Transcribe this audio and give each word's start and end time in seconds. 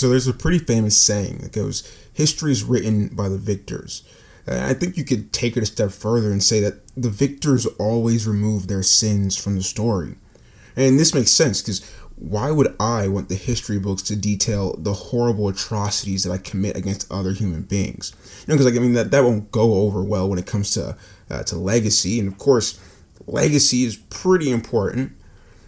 So 0.00 0.08
there's 0.08 0.26
a 0.26 0.32
pretty 0.32 0.60
famous 0.60 0.96
saying 0.96 1.40
that 1.42 1.52
goes, 1.52 1.86
history 2.14 2.52
is 2.52 2.64
written 2.64 3.08
by 3.08 3.28
the 3.28 3.36
victors. 3.36 4.02
I 4.48 4.72
think 4.72 4.96
you 4.96 5.04
could 5.04 5.30
take 5.30 5.58
it 5.58 5.62
a 5.62 5.66
step 5.66 5.90
further 5.90 6.32
and 6.32 6.42
say 6.42 6.58
that 6.60 6.80
the 6.96 7.10
victors 7.10 7.66
always 7.78 8.26
remove 8.26 8.66
their 8.66 8.82
sins 8.82 9.36
from 9.36 9.56
the 9.56 9.62
story. 9.62 10.14
And 10.74 10.98
this 10.98 11.14
makes 11.14 11.30
sense 11.32 11.60
because 11.60 11.86
why 12.16 12.50
would 12.50 12.74
I 12.80 13.08
want 13.08 13.28
the 13.28 13.34
history 13.34 13.78
books 13.78 14.00
to 14.04 14.16
detail 14.16 14.74
the 14.78 14.94
horrible 14.94 15.48
atrocities 15.48 16.24
that 16.24 16.32
I 16.32 16.38
commit 16.38 16.78
against 16.78 17.12
other 17.12 17.32
human 17.32 17.64
beings? 17.64 18.14
You 18.40 18.46
know, 18.48 18.54
because 18.54 18.72
like 18.72 18.76
I 18.76 18.82
mean 18.82 18.94
that 18.94 19.10
that 19.10 19.24
won't 19.24 19.52
go 19.52 19.82
over 19.82 20.02
well 20.02 20.30
when 20.30 20.38
it 20.38 20.46
comes 20.46 20.70
to 20.70 20.96
uh, 21.28 21.42
to 21.42 21.56
legacy, 21.56 22.18
and 22.18 22.26
of 22.26 22.38
course, 22.38 22.80
legacy 23.26 23.84
is 23.84 23.96
pretty 23.96 24.50
important. 24.50 25.12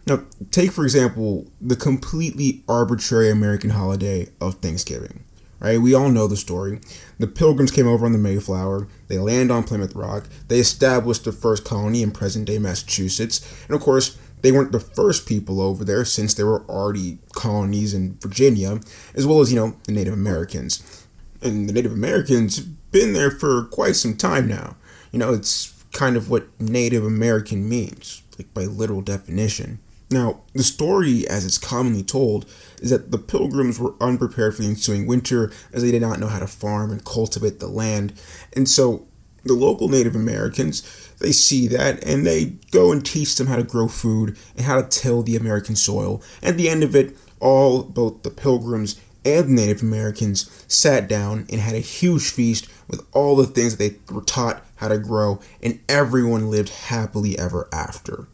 Now, 0.07 0.25
take 0.51 0.73
for 0.73 0.85
example 0.85 1.47
the 1.61 1.77
completely 1.77 2.65
arbitrary 2.69 3.31
American 3.31 3.71
holiday 3.71 4.29
of 4.41 4.57
Thanksgiving. 4.57 5.25
Right? 5.61 5.81
We 5.81 5.95
all 5.95 6.11
know 6.11 6.27
the 6.27 6.37
story. 6.37 6.81
The 7.21 7.29
Pilgrims 7.29 7.71
came 7.71 7.87
over 7.87 8.05
on 8.05 8.11
the 8.11 8.19
Mayflower. 8.19 8.89
They 9.07 9.19
land 9.19 9.53
on 9.53 9.63
Plymouth 9.63 9.95
Rock. 9.95 10.25
They 10.49 10.59
established 10.59 11.23
the 11.23 11.31
first 11.31 11.65
colony 11.65 12.03
in 12.03 12.11
present-day 12.11 12.59
Massachusetts, 12.59 13.47
and 13.69 13.77
of 13.77 13.81
course, 13.81 14.19
they 14.41 14.51
weren't 14.51 14.73
the 14.73 14.81
first 14.81 15.25
people 15.25 15.61
over 15.61 15.85
there 15.85 16.05
since 16.05 16.35
there 16.35 16.47
were 16.47 16.65
already 16.69 17.19
colonies 17.33 17.95
in 17.95 18.19
Virginia, 18.19 18.81
as 19.15 19.25
well 19.25 19.41
as, 19.41 19.53
you 19.53 19.61
know, 19.61 19.77
the 19.85 19.93
Native 19.93 20.15
Americans. 20.15 21.07
And 21.43 21.69
the 21.69 21.73
Native 21.73 21.93
Americans 21.93 22.57
have 22.57 22.91
been 22.91 23.13
there 23.13 23.31
for 23.31 23.67
quite 23.67 23.95
some 23.95 24.17
time 24.17 24.49
now. 24.49 24.75
You 25.13 25.21
know, 25.21 25.33
it's 25.33 25.73
kind 25.93 26.17
of 26.17 26.29
what 26.29 26.49
Native 26.61 27.05
American 27.05 27.69
means, 27.69 28.25
like 28.37 28.53
by 28.53 28.65
literal 28.65 29.01
definition. 29.01 29.79
Now, 30.13 30.43
the 30.53 30.63
story, 30.63 31.27
as 31.27 31.45
it's 31.47 31.59
commonly 31.59 32.03
told, 32.03 32.47
is 32.81 32.91
that 32.91 33.11
the 33.11 33.19
pilgrims 33.19 33.79
were 33.81 33.95
unprepared 34.01 34.55
for 34.55 34.63
the 34.63 34.69
ensuing 34.69 35.07
winter 35.07 35.51
as 35.73 35.83
they 35.83 35.91
did 35.91 36.03
not 36.03 36.21
know 36.21 36.27
how 36.27 36.41
to 36.41 36.47
farm 36.47 36.93
and 36.93 37.05
cultivate 37.05 37.61
the 37.61 37.69
land. 37.69 38.13
And 38.53 38.69
so 38.69 39.07
the 39.45 39.55
local 39.55 39.89
Native 39.89 40.15
Americans, 40.15 40.83
they 41.19 41.33
see 41.33 41.67
that 41.69 42.05
and 42.05 42.27
they 42.27 42.57
go 42.71 42.93
and 42.93 43.05
teach 43.05 43.37
them 43.37 43.47
how 43.47 43.57
to 43.57 43.63
grow 43.63 43.89
food 43.89 44.37
and 44.57 44.67
how 44.67 44.81
to 44.81 44.89
till 44.89 45.23
the 45.23 45.37
American 45.37 45.77
soil. 45.77 46.23
At 46.43 46.57
the 46.57 46.69
end 46.69 46.83
of 46.83 46.95
it, 46.95 47.17
all, 47.41 47.83
both 47.83 48.23
the 48.23 48.31
pilgrims 48.31 49.01
and 49.25 49.49
the 49.49 49.63
Native 49.63 49.83
Americans, 49.83 50.65
sat 50.69 51.09
down 51.09 51.47
and 51.51 51.61
had 51.61 51.75
a 51.75 51.81
huge 51.81 52.31
feast 52.31 52.69
with 52.89 53.05
all 53.13 53.37
the 53.37 53.47
things 53.47 53.77
that 53.77 54.07
they 54.07 54.15
were 54.15 54.23
taught 54.23 54.65
how 54.77 54.89
to 54.89 54.99
grow, 54.99 55.41
and 55.63 55.81
everyone 55.89 56.51
lived 56.51 56.69
happily 56.69 57.39
ever 57.39 57.69
after. 57.73 58.27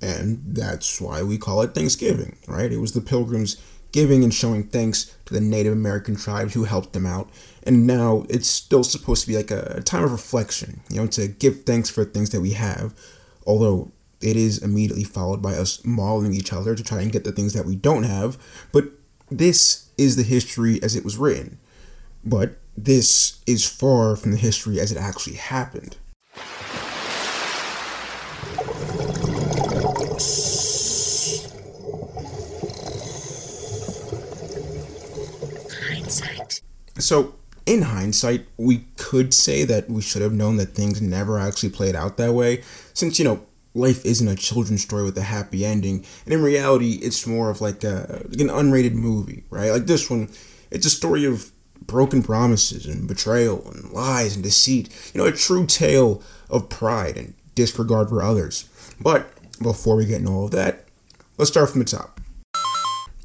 And 0.00 0.42
that's 0.46 1.00
why 1.00 1.22
we 1.22 1.38
call 1.38 1.62
it 1.62 1.74
Thanksgiving, 1.74 2.36
right? 2.46 2.72
It 2.72 2.78
was 2.78 2.92
the 2.92 3.00
pilgrims 3.00 3.56
giving 3.92 4.22
and 4.22 4.34
showing 4.34 4.64
thanks 4.64 5.16
to 5.24 5.32
the 5.32 5.40
Native 5.40 5.72
American 5.72 6.16
tribes 6.16 6.52
who 6.52 6.64
helped 6.64 6.92
them 6.92 7.06
out. 7.06 7.30
And 7.62 7.86
now 7.86 8.26
it's 8.28 8.48
still 8.48 8.84
supposed 8.84 9.22
to 9.22 9.28
be 9.28 9.36
like 9.36 9.50
a 9.50 9.80
time 9.82 10.04
of 10.04 10.12
reflection, 10.12 10.80
you 10.90 10.96
know, 10.96 11.06
to 11.08 11.28
give 11.28 11.64
thanks 11.64 11.88
for 11.88 12.04
things 12.04 12.30
that 12.30 12.40
we 12.40 12.52
have, 12.52 12.94
although 13.46 13.90
it 14.20 14.36
is 14.36 14.62
immediately 14.62 15.04
followed 15.04 15.42
by 15.42 15.54
us 15.54 15.84
mauling 15.84 16.34
each 16.34 16.52
other 16.52 16.74
to 16.74 16.82
try 16.82 17.00
and 17.00 17.12
get 17.12 17.24
the 17.24 17.32
things 17.32 17.52
that 17.54 17.66
we 17.66 17.76
don't 17.76 18.04
have. 18.04 18.36
But 18.72 18.90
this 19.30 19.88
is 19.96 20.16
the 20.16 20.22
history 20.22 20.82
as 20.82 20.94
it 20.94 21.04
was 21.04 21.16
written. 21.16 21.58
But 22.24 22.58
this 22.76 23.40
is 23.46 23.66
far 23.66 24.16
from 24.16 24.32
the 24.32 24.36
history 24.36 24.78
as 24.80 24.92
it 24.92 24.98
actually 24.98 25.36
happened. 25.36 25.96
So, 36.98 37.34
in 37.66 37.82
hindsight, 37.82 38.46
we 38.56 38.86
could 38.96 39.34
say 39.34 39.64
that 39.64 39.90
we 39.90 40.00
should 40.00 40.22
have 40.22 40.32
known 40.32 40.56
that 40.56 40.74
things 40.74 41.02
never 41.02 41.38
actually 41.38 41.70
played 41.70 41.96
out 41.96 42.16
that 42.16 42.32
way, 42.32 42.62
since, 42.94 43.18
you 43.18 43.24
know, 43.24 43.44
life 43.74 44.04
isn't 44.06 44.28
a 44.28 44.36
children's 44.36 44.82
story 44.82 45.04
with 45.04 45.18
a 45.18 45.22
happy 45.22 45.66
ending. 45.66 46.04
And 46.24 46.34
in 46.34 46.42
reality, 46.42 46.92
it's 47.02 47.26
more 47.26 47.50
of 47.50 47.60
like, 47.60 47.84
a, 47.84 48.22
like 48.28 48.40
an 48.40 48.48
unrated 48.48 48.94
movie, 48.94 49.44
right? 49.50 49.70
Like 49.70 49.86
this 49.86 50.08
one, 50.08 50.30
it's 50.70 50.86
a 50.86 50.90
story 50.90 51.24
of 51.24 51.50
broken 51.82 52.22
promises 52.22 52.86
and 52.86 53.06
betrayal 53.06 53.68
and 53.70 53.90
lies 53.90 54.34
and 54.34 54.42
deceit. 54.42 54.88
You 55.12 55.20
know, 55.20 55.26
a 55.26 55.32
true 55.32 55.66
tale 55.66 56.22
of 56.48 56.68
pride 56.68 57.16
and 57.16 57.34
disregard 57.54 58.08
for 58.08 58.22
others. 58.22 58.68
But 59.00 59.28
before 59.60 59.96
we 59.96 60.06
get 60.06 60.20
into 60.20 60.32
all 60.32 60.44
of 60.46 60.52
that, 60.52 60.84
let's 61.36 61.50
start 61.50 61.70
from 61.70 61.80
the 61.80 61.84
top. 61.84 62.15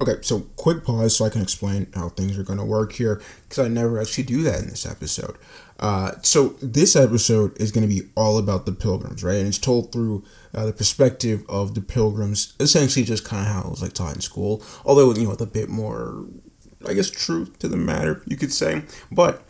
Okay, 0.01 0.15
so 0.21 0.39
quick 0.55 0.83
pause 0.83 1.15
so 1.15 1.25
I 1.25 1.29
can 1.29 1.43
explain 1.43 1.85
how 1.93 2.09
things 2.09 2.35
are 2.35 2.43
going 2.43 2.57
to 2.57 2.65
work 2.65 2.93
here 2.93 3.21
because 3.47 3.63
I 3.63 3.67
never 3.67 4.01
actually 4.01 4.23
do 4.23 4.41
that 4.41 4.59
in 4.59 4.67
this 4.67 4.83
episode. 4.83 5.37
Uh, 5.79 6.13
so 6.23 6.55
this 6.59 6.95
episode 6.95 7.55
is 7.61 7.71
going 7.71 7.87
to 7.87 7.95
be 7.95 8.09
all 8.15 8.39
about 8.39 8.65
the 8.65 8.71
pilgrims, 8.71 9.23
right? 9.23 9.35
And 9.35 9.47
it's 9.47 9.59
told 9.59 9.91
through 9.91 10.23
uh, 10.55 10.65
the 10.65 10.73
perspective 10.73 11.43
of 11.47 11.75
the 11.75 11.81
pilgrims, 11.81 12.53
essentially 12.59 13.05
just 13.05 13.25
kind 13.25 13.47
of 13.47 13.53
how 13.53 13.61
it 13.61 13.69
was 13.69 13.83
like 13.83 13.93
taught 13.93 14.15
in 14.15 14.21
school, 14.21 14.63
although 14.85 15.13
you 15.13 15.23
know 15.23 15.29
with 15.29 15.41
a 15.41 15.45
bit 15.45 15.69
more, 15.69 16.25
I 16.87 16.95
guess, 16.95 17.11
truth 17.11 17.59
to 17.59 17.67
the 17.67 17.77
matter, 17.77 18.23
you 18.25 18.37
could 18.37 18.51
say. 18.51 18.81
But 19.11 19.43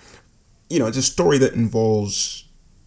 you 0.69 0.79
know, 0.79 0.87
it's 0.87 0.97
a 0.97 1.01
story 1.01 1.37
that 1.37 1.53
involves 1.53 2.43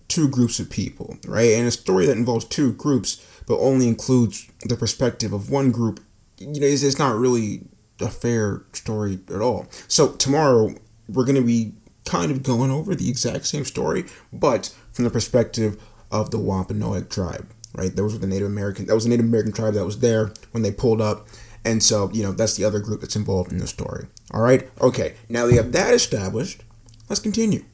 two 0.08 0.28
groups 0.28 0.60
of 0.60 0.68
people, 0.68 1.16
right? 1.26 1.52
And 1.52 1.66
a 1.66 1.70
story 1.70 2.04
that 2.06 2.18
involves 2.18 2.44
two 2.44 2.74
groups, 2.74 3.26
but 3.46 3.58
only 3.58 3.88
includes 3.88 4.50
the 4.66 4.76
perspective 4.76 5.32
of 5.32 5.50
one 5.50 5.70
group 5.70 6.00
you 6.38 6.60
know, 6.60 6.66
it's, 6.66 6.82
it's 6.82 6.98
not 6.98 7.16
really 7.16 7.62
a 8.00 8.08
fair 8.08 8.62
story 8.72 9.20
at 9.28 9.40
all. 9.40 9.66
So 9.88 10.12
tomorrow 10.12 10.74
we're 11.08 11.24
going 11.24 11.36
to 11.36 11.42
be 11.42 11.74
kind 12.04 12.30
of 12.30 12.42
going 12.42 12.70
over 12.70 12.94
the 12.94 13.08
exact 13.08 13.46
same 13.46 13.64
story, 13.64 14.04
but 14.32 14.74
from 14.92 15.04
the 15.04 15.10
perspective 15.10 15.80
of 16.10 16.30
the 16.30 16.38
Wampanoag 16.38 17.08
tribe, 17.08 17.48
right? 17.74 17.94
Those 17.94 18.12
were 18.12 18.18
the 18.18 18.26
Native 18.26 18.46
American. 18.46 18.86
That 18.86 18.94
was 18.94 19.04
the 19.04 19.10
Native 19.10 19.26
American 19.26 19.52
tribe 19.52 19.74
that 19.74 19.84
was 19.84 20.00
there 20.00 20.32
when 20.52 20.62
they 20.62 20.70
pulled 20.70 21.00
up, 21.00 21.26
and 21.64 21.82
so 21.82 22.10
you 22.12 22.22
know 22.22 22.32
that's 22.32 22.56
the 22.56 22.64
other 22.64 22.80
group 22.80 23.00
that's 23.00 23.16
involved 23.16 23.52
in 23.52 23.58
the 23.58 23.66
story. 23.66 24.06
All 24.32 24.42
right, 24.42 24.68
okay. 24.80 25.14
Now 25.28 25.46
they 25.46 25.56
have 25.56 25.72
that 25.72 25.94
established. 25.94 26.62
Let's 27.08 27.20
continue. 27.20 27.64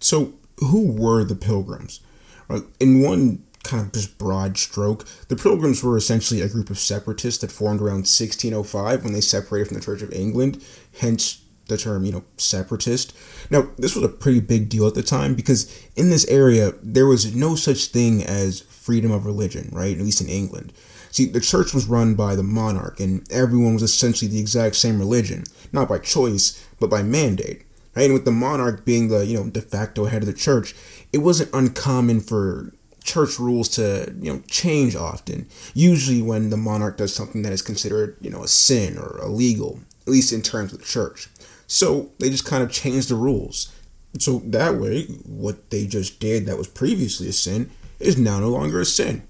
So, 0.00 0.34
who 0.58 0.90
were 0.92 1.24
the 1.24 1.34
Pilgrims? 1.34 2.00
Right 2.48 2.62
in 2.80 3.02
one 3.02 3.44
kind 3.68 3.86
of 3.86 3.92
just 3.92 4.18
broad 4.18 4.56
stroke, 4.56 5.06
the 5.28 5.36
Pilgrims 5.36 5.82
were 5.82 5.96
essentially 5.96 6.40
a 6.40 6.48
group 6.48 6.70
of 6.70 6.78
separatists 6.78 7.40
that 7.40 7.52
formed 7.52 7.80
around 7.80 8.08
1605 8.08 9.04
when 9.04 9.12
they 9.12 9.20
separated 9.20 9.68
from 9.68 9.76
the 9.76 9.84
Church 9.84 10.02
of 10.02 10.12
England, 10.12 10.62
hence 11.00 11.42
the 11.68 11.76
term, 11.76 12.04
you 12.04 12.12
know, 12.12 12.24
separatist. 12.38 13.14
Now, 13.50 13.68
this 13.76 13.94
was 13.94 14.04
a 14.04 14.08
pretty 14.08 14.40
big 14.40 14.68
deal 14.68 14.86
at 14.86 14.94
the 14.94 15.02
time 15.02 15.34
because 15.34 15.72
in 15.96 16.10
this 16.10 16.26
area, 16.26 16.72
there 16.82 17.06
was 17.06 17.34
no 17.34 17.54
such 17.54 17.86
thing 17.86 18.24
as 18.24 18.60
freedom 18.60 19.10
of 19.12 19.26
religion, 19.26 19.68
right? 19.72 19.96
At 19.96 20.02
least 20.02 20.22
in 20.22 20.28
England. 20.28 20.72
See, 21.10 21.26
the 21.26 21.40
church 21.40 21.74
was 21.74 21.86
run 21.86 22.14
by 22.14 22.36
the 22.36 22.42
monarch, 22.42 23.00
and 23.00 23.30
everyone 23.30 23.74
was 23.74 23.82
essentially 23.82 24.30
the 24.30 24.40
exact 24.40 24.76
same 24.76 24.98
religion, 24.98 25.44
not 25.72 25.88
by 25.88 25.98
choice, 25.98 26.64
but 26.80 26.90
by 26.90 27.02
mandate. 27.02 27.64
Right? 27.94 28.04
And 28.04 28.14
with 28.14 28.24
the 28.24 28.30
monarch 28.30 28.84
being 28.84 29.08
the, 29.08 29.26
you 29.26 29.36
know, 29.36 29.50
de 29.50 29.60
facto 29.60 30.04
head 30.04 30.22
of 30.22 30.26
the 30.26 30.32
church, 30.32 30.74
it 31.12 31.18
wasn't 31.18 31.50
uncommon 31.52 32.20
for 32.20 32.72
church 33.08 33.38
rules 33.38 33.70
to 33.70 34.14
you 34.20 34.30
know 34.30 34.42
change 34.48 34.94
often 34.94 35.48
usually 35.72 36.20
when 36.20 36.50
the 36.50 36.56
monarch 36.58 36.98
does 36.98 37.14
something 37.14 37.40
that 37.40 37.52
is 37.52 37.62
considered 37.62 38.16
you 38.20 38.28
know 38.28 38.42
a 38.42 38.48
sin 38.48 38.98
or 38.98 39.18
illegal 39.22 39.80
at 40.06 40.12
least 40.12 40.32
in 40.32 40.42
terms 40.42 40.72
of 40.72 40.78
the 40.78 40.84
church. 40.86 41.28
So 41.66 42.10
they 42.18 42.30
just 42.30 42.46
kind 42.46 42.62
of 42.62 42.70
changed 42.70 43.10
the 43.10 43.14
rules. 43.14 43.70
So 44.18 44.38
that 44.46 44.76
way 44.76 45.04
what 45.26 45.70
they 45.70 45.86
just 45.86 46.18
did 46.18 46.46
that 46.46 46.56
was 46.56 46.66
previously 46.66 47.28
a 47.28 47.32
sin 47.32 47.70
is 48.00 48.16
now 48.16 48.40
no 48.40 48.48
longer 48.48 48.80
a 48.80 48.86
sin. 48.86 49.22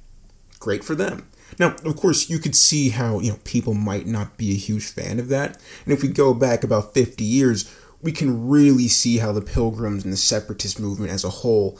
Great 0.61 0.85
for 0.85 0.95
them. 0.95 1.29
Now 1.59 1.75
of 1.85 1.97
course 1.97 2.29
you 2.29 2.39
could 2.39 2.57
see 2.57 2.91
how 2.91 3.21
you 3.21 3.31
know 3.31 3.39
people 3.45 3.75
might 3.75 4.07
not 4.07 4.37
be 4.37 4.51
a 4.53 4.65
huge 4.67 4.87
fan 4.87 5.21
of 5.21 5.29
that. 5.29 5.61
And 5.85 5.93
if 5.93 6.03
we 6.03 6.09
go 6.09 6.35
back 6.35 6.65
about 6.65 6.95
50 6.95 7.23
years 7.23 7.73
we 8.01 8.13
can 8.13 8.49
really 8.49 8.89
see 8.89 9.19
how 9.19 9.33
the 9.33 9.43
pilgrims 9.43 10.05
and 10.05 10.13
the 10.13 10.17
separatist 10.17 10.79
movement 10.79 11.11
as 11.11 11.25
a 11.25 11.31
whole 11.31 11.79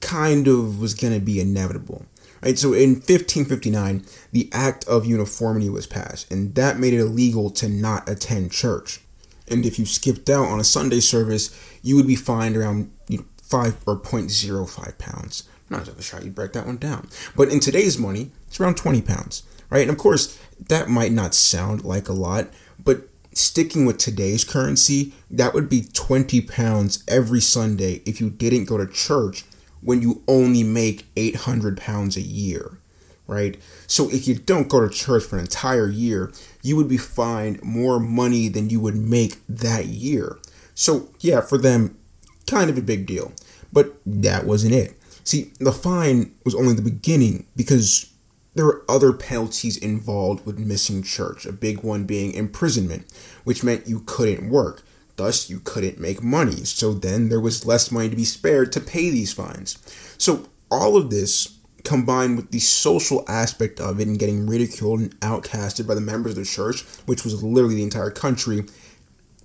kind 0.00 0.48
of 0.48 0.80
was 0.80 0.94
going 0.94 1.14
to 1.14 1.20
be 1.20 1.40
inevitable. 1.40 2.06
Right? 2.42 2.58
So 2.58 2.72
in 2.72 2.94
1559, 2.94 4.04
the 4.32 4.48
Act 4.52 4.86
of 4.88 5.06
Uniformity 5.06 5.68
was 5.68 5.86
passed, 5.86 6.30
and 6.32 6.54
that 6.54 6.78
made 6.78 6.94
it 6.94 7.00
illegal 7.00 7.50
to 7.50 7.68
not 7.68 8.08
attend 8.08 8.52
church. 8.52 9.00
And 9.48 9.66
if 9.66 9.78
you 9.78 9.84
skipped 9.84 10.30
out 10.30 10.46
on 10.46 10.60
a 10.60 10.64
Sunday 10.64 11.00
service, 11.00 11.50
you 11.82 11.96
would 11.96 12.06
be 12.06 12.16
fined 12.16 12.56
around 12.56 12.90
you 13.08 13.18
know, 13.18 13.24
5 13.42 13.76
or 13.86 13.98
0.05 13.98 14.98
pounds. 14.98 15.48
I'm 15.68 15.76
not 15.76 15.80
exactly 15.80 16.02
sure 16.02 16.20
you'd 16.22 16.34
break 16.34 16.52
that 16.52 16.66
one 16.66 16.76
down. 16.76 17.08
But 17.36 17.48
in 17.48 17.60
today's 17.60 17.98
money, 17.98 18.30
it's 18.46 18.60
around 18.60 18.76
20 18.76 19.02
pounds. 19.02 19.42
Right? 19.68 19.82
And 19.82 19.90
of 19.90 19.98
course, 19.98 20.38
that 20.68 20.88
might 20.88 21.12
not 21.12 21.34
sound 21.34 21.84
like 21.84 22.08
a 22.08 22.12
lot, 22.12 22.48
but 22.82 23.08
sticking 23.32 23.86
with 23.86 23.98
today's 23.98 24.44
currency, 24.44 25.14
that 25.30 25.54
would 25.54 25.68
be 25.68 25.82
20 25.82 26.40
pounds 26.42 27.04
every 27.06 27.40
Sunday 27.40 28.02
if 28.04 28.20
you 28.20 28.30
didn't 28.30 28.64
go 28.64 28.76
to 28.76 28.86
church 28.86 29.44
when 29.82 30.02
you 30.02 30.22
only 30.28 30.62
make 30.62 31.06
800 31.16 31.76
pounds 31.76 32.16
a 32.16 32.20
year, 32.20 32.78
right? 33.26 33.58
So 33.86 34.10
if 34.10 34.28
you 34.28 34.34
don't 34.34 34.68
go 34.68 34.80
to 34.80 34.94
church 34.94 35.24
for 35.24 35.36
an 35.36 35.42
entire 35.42 35.88
year, 35.88 36.32
you 36.62 36.76
would 36.76 36.88
be 36.88 36.96
fined 36.96 37.62
more 37.62 37.98
money 37.98 38.48
than 38.48 38.70
you 38.70 38.80
would 38.80 38.96
make 38.96 39.36
that 39.48 39.86
year. 39.86 40.38
So, 40.74 41.10
yeah, 41.20 41.40
for 41.40 41.58
them, 41.58 41.98
kind 42.46 42.70
of 42.70 42.78
a 42.78 42.82
big 42.82 43.06
deal. 43.06 43.32
But 43.72 43.94
that 44.04 44.44
wasn't 44.44 44.74
it. 44.74 44.98
See, 45.24 45.52
the 45.60 45.72
fine 45.72 46.34
was 46.44 46.54
only 46.54 46.74
the 46.74 46.82
beginning 46.82 47.46
because 47.54 48.10
there 48.54 48.64
were 48.64 48.84
other 48.88 49.12
penalties 49.12 49.76
involved 49.76 50.44
with 50.44 50.58
missing 50.58 51.02
church, 51.02 51.46
a 51.46 51.52
big 51.52 51.82
one 51.82 52.04
being 52.04 52.32
imprisonment, 52.32 53.06
which 53.44 53.62
meant 53.62 53.86
you 53.86 54.00
couldn't 54.06 54.50
work. 54.50 54.82
Thus, 55.16 55.50
you 55.50 55.60
couldn't 55.60 56.00
make 56.00 56.22
money. 56.22 56.64
So 56.64 56.94
then 56.94 57.28
there 57.28 57.40
was 57.40 57.66
less 57.66 57.90
money 57.90 58.08
to 58.08 58.16
be 58.16 58.24
spared 58.24 58.72
to 58.72 58.80
pay 58.80 59.10
these 59.10 59.32
fines. 59.32 59.78
So, 60.18 60.48
all 60.70 60.96
of 60.96 61.10
this 61.10 61.58
combined 61.84 62.36
with 62.36 62.50
the 62.50 62.58
social 62.58 63.24
aspect 63.28 63.80
of 63.80 64.00
it 64.00 64.06
and 64.06 64.18
getting 64.18 64.46
ridiculed 64.46 65.00
and 65.00 65.20
outcasted 65.20 65.86
by 65.86 65.94
the 65.94 66.00
members 66.00 66.32
of 66.32 66.38
the 66.38 66.44
church, 66.44 66.82
which 67.06 67.24
was 67.24 67.42
literally 67.42 67.76
the 67.76 67.82
entire 67.82 68.10
country, 68.10 68.64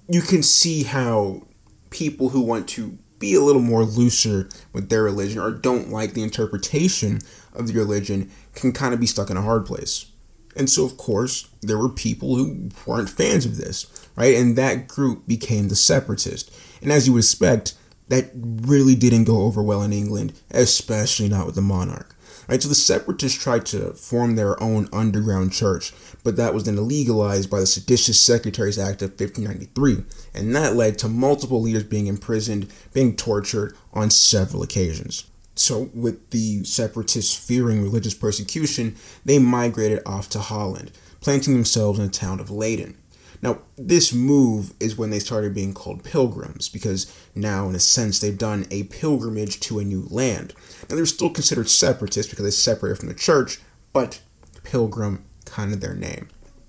you 0.07 0.21
can 0.21 0.43
see 0.43 0.83
how 0.83 1.41
people 1.89 2.29
who 2.29 2.41
want 2.41 2.67
to 2.67 2.97
be 3.19 3.33
a 3.33 3.41
little 3.41 3.61
more 3.61 3.83
looser 3.83 4.49
with 4.73 4.89
their 4.89 5.03
religion 5.03 5.39
or 5.39 5.51
don't 5.51 5.89
like 5.89 6.13
the 6.13 6.23
interpretation 6.23 7.19
of 7.53 7.67
the 7.67 7.73
religion 7.73 8.29
can 8.53 8.71
kind 8.71 8.93
of 8.93 8.99
be 8.99 9.07
stuck 9.07 9.29
in 9.29 9.37
a 9.37 9.41
hard 9.41 9.65
place. 9.65 10.07
And 10.55 10.69
so, 10.69 10.85
of 10.85 10.97
course, 10.97 11.49
there 11.61 11.77
were 11.77 11.89
people 11.89 12.35
who 12.35 12.69
weren't 12.85 13.09
fans 13.09 13.45
of 13.45 13.57
this, 13.57 13.87
right? 14.15 14.35
And 14.35 14.57
that 14.57 14.87
group 14.87 15.27
became 15.27 15.67
the 15.67 15.75
separatist. 15.75 16.51
And 16.81 16.91
as 16.91 17.07
you 17.07 17.13
would 17.13 17.23
expect, 17.23 17.73
that 18.07 18.29
really 18.33 18.95
didn't 18.95 19.25
go 19.25 19.41
over 19.41 19.61
well 19.61 19.81
in 19.81 19.93
England, 19.93 20.33
especially 20.51 21.27
not 21.27 21.45
with 21.45 21.55
the 21.55 21.61
monarch. 21.61 22.15
Right, 22.47 22.61
so 22.61 22.69
the 22.69 22.75
separatists 22.75 23.41
tried 23.41 23.65
to 23.67 23.93
form 23.93 24.35
their 24.35 24.61
own 24.61 24.87
underground 24.93 25.51
church, 25.51 25.91
but 26.23 26.35
that 26.35 26.53
was 26.53 26.65
then 26.65 26.75
illegalized 26.75 27.49
by 27.49 27.59
the 27.59 27.65
Seditious 27.65 28.19
Sectaries 28.19 28.77
Act 28.77 29.01
of 29.01 29.19
1593, 29.19 30.03
and 30.35 30.55
that 30.55 30.75
led 30.75 30.99
to 30.99 31.07
multiple 31.07 31.59
leaders 31.59 31.85
being 31.85 32.05
imprisoned, 32.05 32.71
being 32.93 33.15
tortured 33.15 33.75
on 33.93 34.11
several 34.11 34.61
occasions. 34.61 35.25
So, 35.55 35.89
with 35.93 36.31
the 36.31 36.63
separatists 36.65 37.35
fearing 37.35 37.81
religious 37.81 38.13
persecution, 38.13 38.95
they 39.23 39.39
migrated 39.39 40.01
off 40.05 40.29
to 40.29 40.39
Holland, 40.39 40.91
planting 41.21 41.53
themselves 41.53 41.97
in 41.97 42.05
the 42.05 42.11
town 42.11 42.39
of 42.39 42.51
Leyden. 42.51 42.97
Now, 43.41 43.59
this 43.77 44.13
move 44.13 44.73
is 44.79 44.97
when 44.97 45.11
they 45.11 45.19
started 45.19 45.53
being 45.53 45.73
called 45.73 46.03
pilgrims, 46.03 46.67
because 46.67 47.13
now, 47.35 47.69
in 47.69 47.75
a 47.75 47.79
sense, 47.79 48.19
they've 48.19 48.37
done 48.37 48.65
a 48.71 48.83
pilgrimage 48.83 49.59
to 49.61 49.79
a 49.79 49.83
new 49.83 50.07
land. 50.09 50.53
Now, 50.89 50.95
they're 50.95 51.05
still 51.05 51.29
considered 51.29 51.69
separatists 51.69 52.29
because 52.29 52.45
they 52.45 52.51
separated 52.51 52.99
from 52.99 53.09
the 53.09 53.13
church, 53.13 53.59
but 53.93 54.21
pilgrim, 54.63 55.23
kind 55.45 55.73
of 55.73 55.79
their 55.79 55.93
name. 55.93 56.27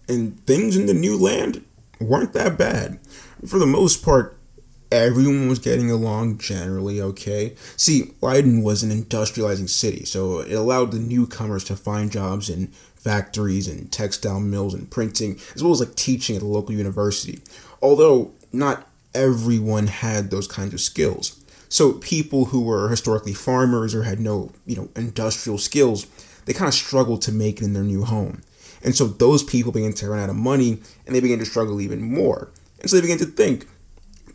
And 0.08 0.38
things 0.46 0.76
in 0.76 0.86
the 0.86 0.94
new 0.94 1.16
land 1.16 1.64
weren't 2.00 2.32
that 2.34 2.58
bad. 2.58 3.00
For 3.46 3.58
the 3.58 3.66
most 3.66 4.04
part, 4.04 4.35
everyone 4.96 5.48
was 5.48 5.58
getting 5.58 5.90
along 5.90 6.38
generally 6.38 7.00
okay. 7.00 7.54
See, 7.76 8.12
Leyden 8.20 8.62
was 8.62 8.82
an 8.82 8.90
industrializing 8.90 9.68
city, 9.68 10.04
so 10.04 10.40
it 10.40 10.54
allowed 10.54 10.92
the 10.92 10.98
newcomers 10.98 11.64
to 11.64 11.76
find 11.76 12.10
jobs 12.10 12.48
in 12.50 12.68
factories 12.94 13.68
and 13.68 13.90
textile 13.92 14.40
mills 14.40 14.74
and 14.74 14.90
printing, 14.90 15.38
as 15.54 15.62
well 15.62 15.72
as 15.72 15.80
like 15.80 15.94
teaching 15.94 16.36
at 16.36 16.42
the 16.42 16.48
local 16.48 16.74
university. 16.74 17.40
Although 17.80 18.32
not 18.52 18.88
everyone 19.14 19.86
had 19.86 20.30
those 20.30 20.46
kinds 20.46 20.74
of 20.74 20.80
skills. 20.80 21.40
So 21.68 21.94
people 21.94 22.46
who 22.46 22.62
were 22.62 22.88
historically 22.88 23.32
farmers 23.32 23.94
or 23.94 24.02
had 24.04 24.20
no, 24.20 24.52
you 24.66 24.76
know, 24.76 24.88
industrial 24.94 25.58
skills, 25.58 26.06
they 26.44 26.52
kind 26.52 26.68
of 26.68 26.74
struggled 26.74 27.22
to 27.22 27.32
make 27.32 27.60
it 27.60 27.64
in 27.64 27.72
their 27.72 27.82
new 27.82 28.04
home. 28.04 28.42
And 28.82 28.94
so 28.94 29.06
those 29.06 29.42
people 29.42 29.72
began 29.72 29.92
to 29.94 30.08
run 30.08 30.20
out 30.20 30.30
of 30.30 30.36
money 30.36 30.80
and 31.06 31.14
they 31.14 31.20
began 31.20 31.38
to 31.38 31.44
struggle 31.44 31.80
even 31.80 32.02
more. 32.02 32.50
And 32.80 32.88
so 32.88 32.96
they 32.96 33.02
began 33.02 33.18
to 33.18 33.26
think, 33.26 33.66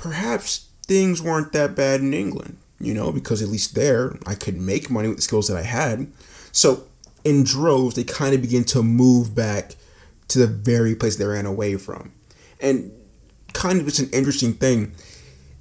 perhaps 0.01 0.67
things 0.87 1.21
weren't 1.21 1.51
that 1.53 1.75
bad 1.75 2.01
in 2.01 2.11
England, 2.11 2.57
you 2.79 2.91
know, 2.91 3.11
because 3.11 3.39
at 3.41 3.49
least 3.49 3.75
there 3.75 4.17
I 4.25 4.33
could 4.33 4.57
make 4.57 4.89
money 4.89 5.07
with 5.07 5.17
the 5.17 5.21
skills 5.21 5.47
that 5.47 5.57
I 5.57 5.61
had. 5.61 6.11
So 6.51 6.85
in 7.23 7.43
droves, 7.43 7.95
they 7.95 8.03
kind 8.03 8.33
of 8.33 8.41
begin 8.41 8.63
to 8.65 8.81
move 8.81 9.35
back 9.35 9.75
to 10.29 10.39
the 10.39 10.47
very 10.47 10.95
place 10.95 11.17
they 11.17 11.25
ran 11.25 11.45
away 11.45 11.75
from. 11.77 12.11
And 12.59 12.91
kind 13.53 13.79
of 13.79 13.87
it's 13.87 13.99
an 13.99 14.09
interesting 14.09 14.53
thing. 14.53 14.95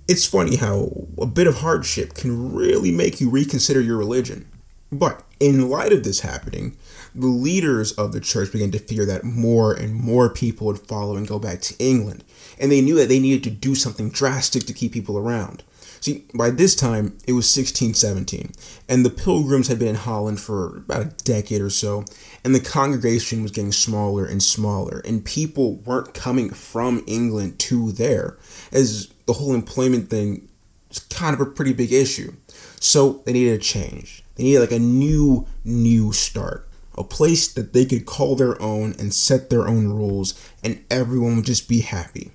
It's 0.09 0.25
funny 0.25 0.57
how 0.57 0.91
a 1.19 1.27
bit 1.27 1.47
of 1.47 1.57
hardship 1.57 2.15
can 2.15 2.55
really 2.55 2.91
make 2.91 3.21
you 3.21 3.29
reconsider 3.29 3.83
your 3.83 3.99
religion. 3.99 4.51
But 4.91 5.23
in 5.39 5.69
light 5.69 5.93
of 5.93 6.03
this 6.03 6.21
happening, 6.21 6.79
the 7.15 7.27
leaders 7.27 7.93
of 7.93 8.13
the 8.13 8.21
church 8.21 8.53
began 8.53 8.71
to 8.73 8.79
fear 8.79 9.05
that 9.07 9.25
more 9.25 9.73
and 9.73 9.95
more 9.95 10.29
people 10.29 10.67
would 10.67 10.79
follow 10.79 11.17
and 11.17 11.27
go 11.27 11.39
back 11.39 11.61
to 11.63 11.75
England. 11.79 12.25
And 12.59 12.71
they 12.71 12.81
knew 12.81 12.97
that 12.97 13.09
they 13.09 13.19
needed 13.19 13.45
to 13.45 13.51
do 13.51 13.75
something 13.75 14.11
drastic 14.11 14.65
to 14.67 14.73
keep 14.73 14.93
people 14.93 15.19
around. 15.19 15.63
See, 16.01 16.25
by 16.35 16.49
this 16.49 16.75
time, 16.75 17.19
it 17.27 17.33
was 17.33 17.55
1617, 17.55 18.53
and 18.89 19.05
the 19.05 19.11
pilgrims 19.11 19.69
had 19.69 19.79
been 19.79 19.89
in 19.89 19.95
Holland 19.97 20.41
for 20.41 20.79
about 20.79 21.03
a 21.03 21.25
decade 21.25 21.61
or 21.61 21.69
so, 21.69 22.05
and 22.43 22.55
the 22.55 22.61
congregation 22.61 23.43
was 23.43 23.53
getting 23.53 23.73
smaller 23.73 24.25
and 24.25 24.43
smaller, 24.43 25.03
and 25.05 25.23
people 25.23 25.75
weren't 25.77 26.15
coming 26.15 26.49
from 26.49 27.05
England 27.07 27.59
to 27.59 27.93
there, 27.93 28.39
as 28.73 29.09
the 29.27 29.35
whole 29.35 29.53
employment 29.53 30.09
thing 30.09 30.49
was 30.89 31.01
kind 31.01 31.35
of 31.35 31.41
a 31.41 31.51
pretty 31.51 31.75
big 31.75 31.93
issue. 31.93 32.33
So 32.81 33.23
they 33.27 33.35
needed 33.35 33.61
a 33.61 33.63
change. 33.63 34.25
They 34.37 34.45
needed 34.45 34.61
like 34.61 34.73
a 34.73 34.79
new, 34.79 35.47
new 35.65 36.15
start. 36.15 36.67
A 37.01 37.03
place 37.03 37.51
that 37.55 37.73
they 37.73 37.87
could 37.87 38.05
call 38.05 38.37
their 38.37 38.61
own 38.61 38.95
and 38.99 39.15
set 39.15 39.49
their 39.49 39.67
own 39.67 39.89
rules, 39.89 40.39
and 40.63 40.85
everyone 40.91 41.37
would 41.37 41.47
just 41.47 41.67
be 41.67 41.81
happy. 41.81 42.31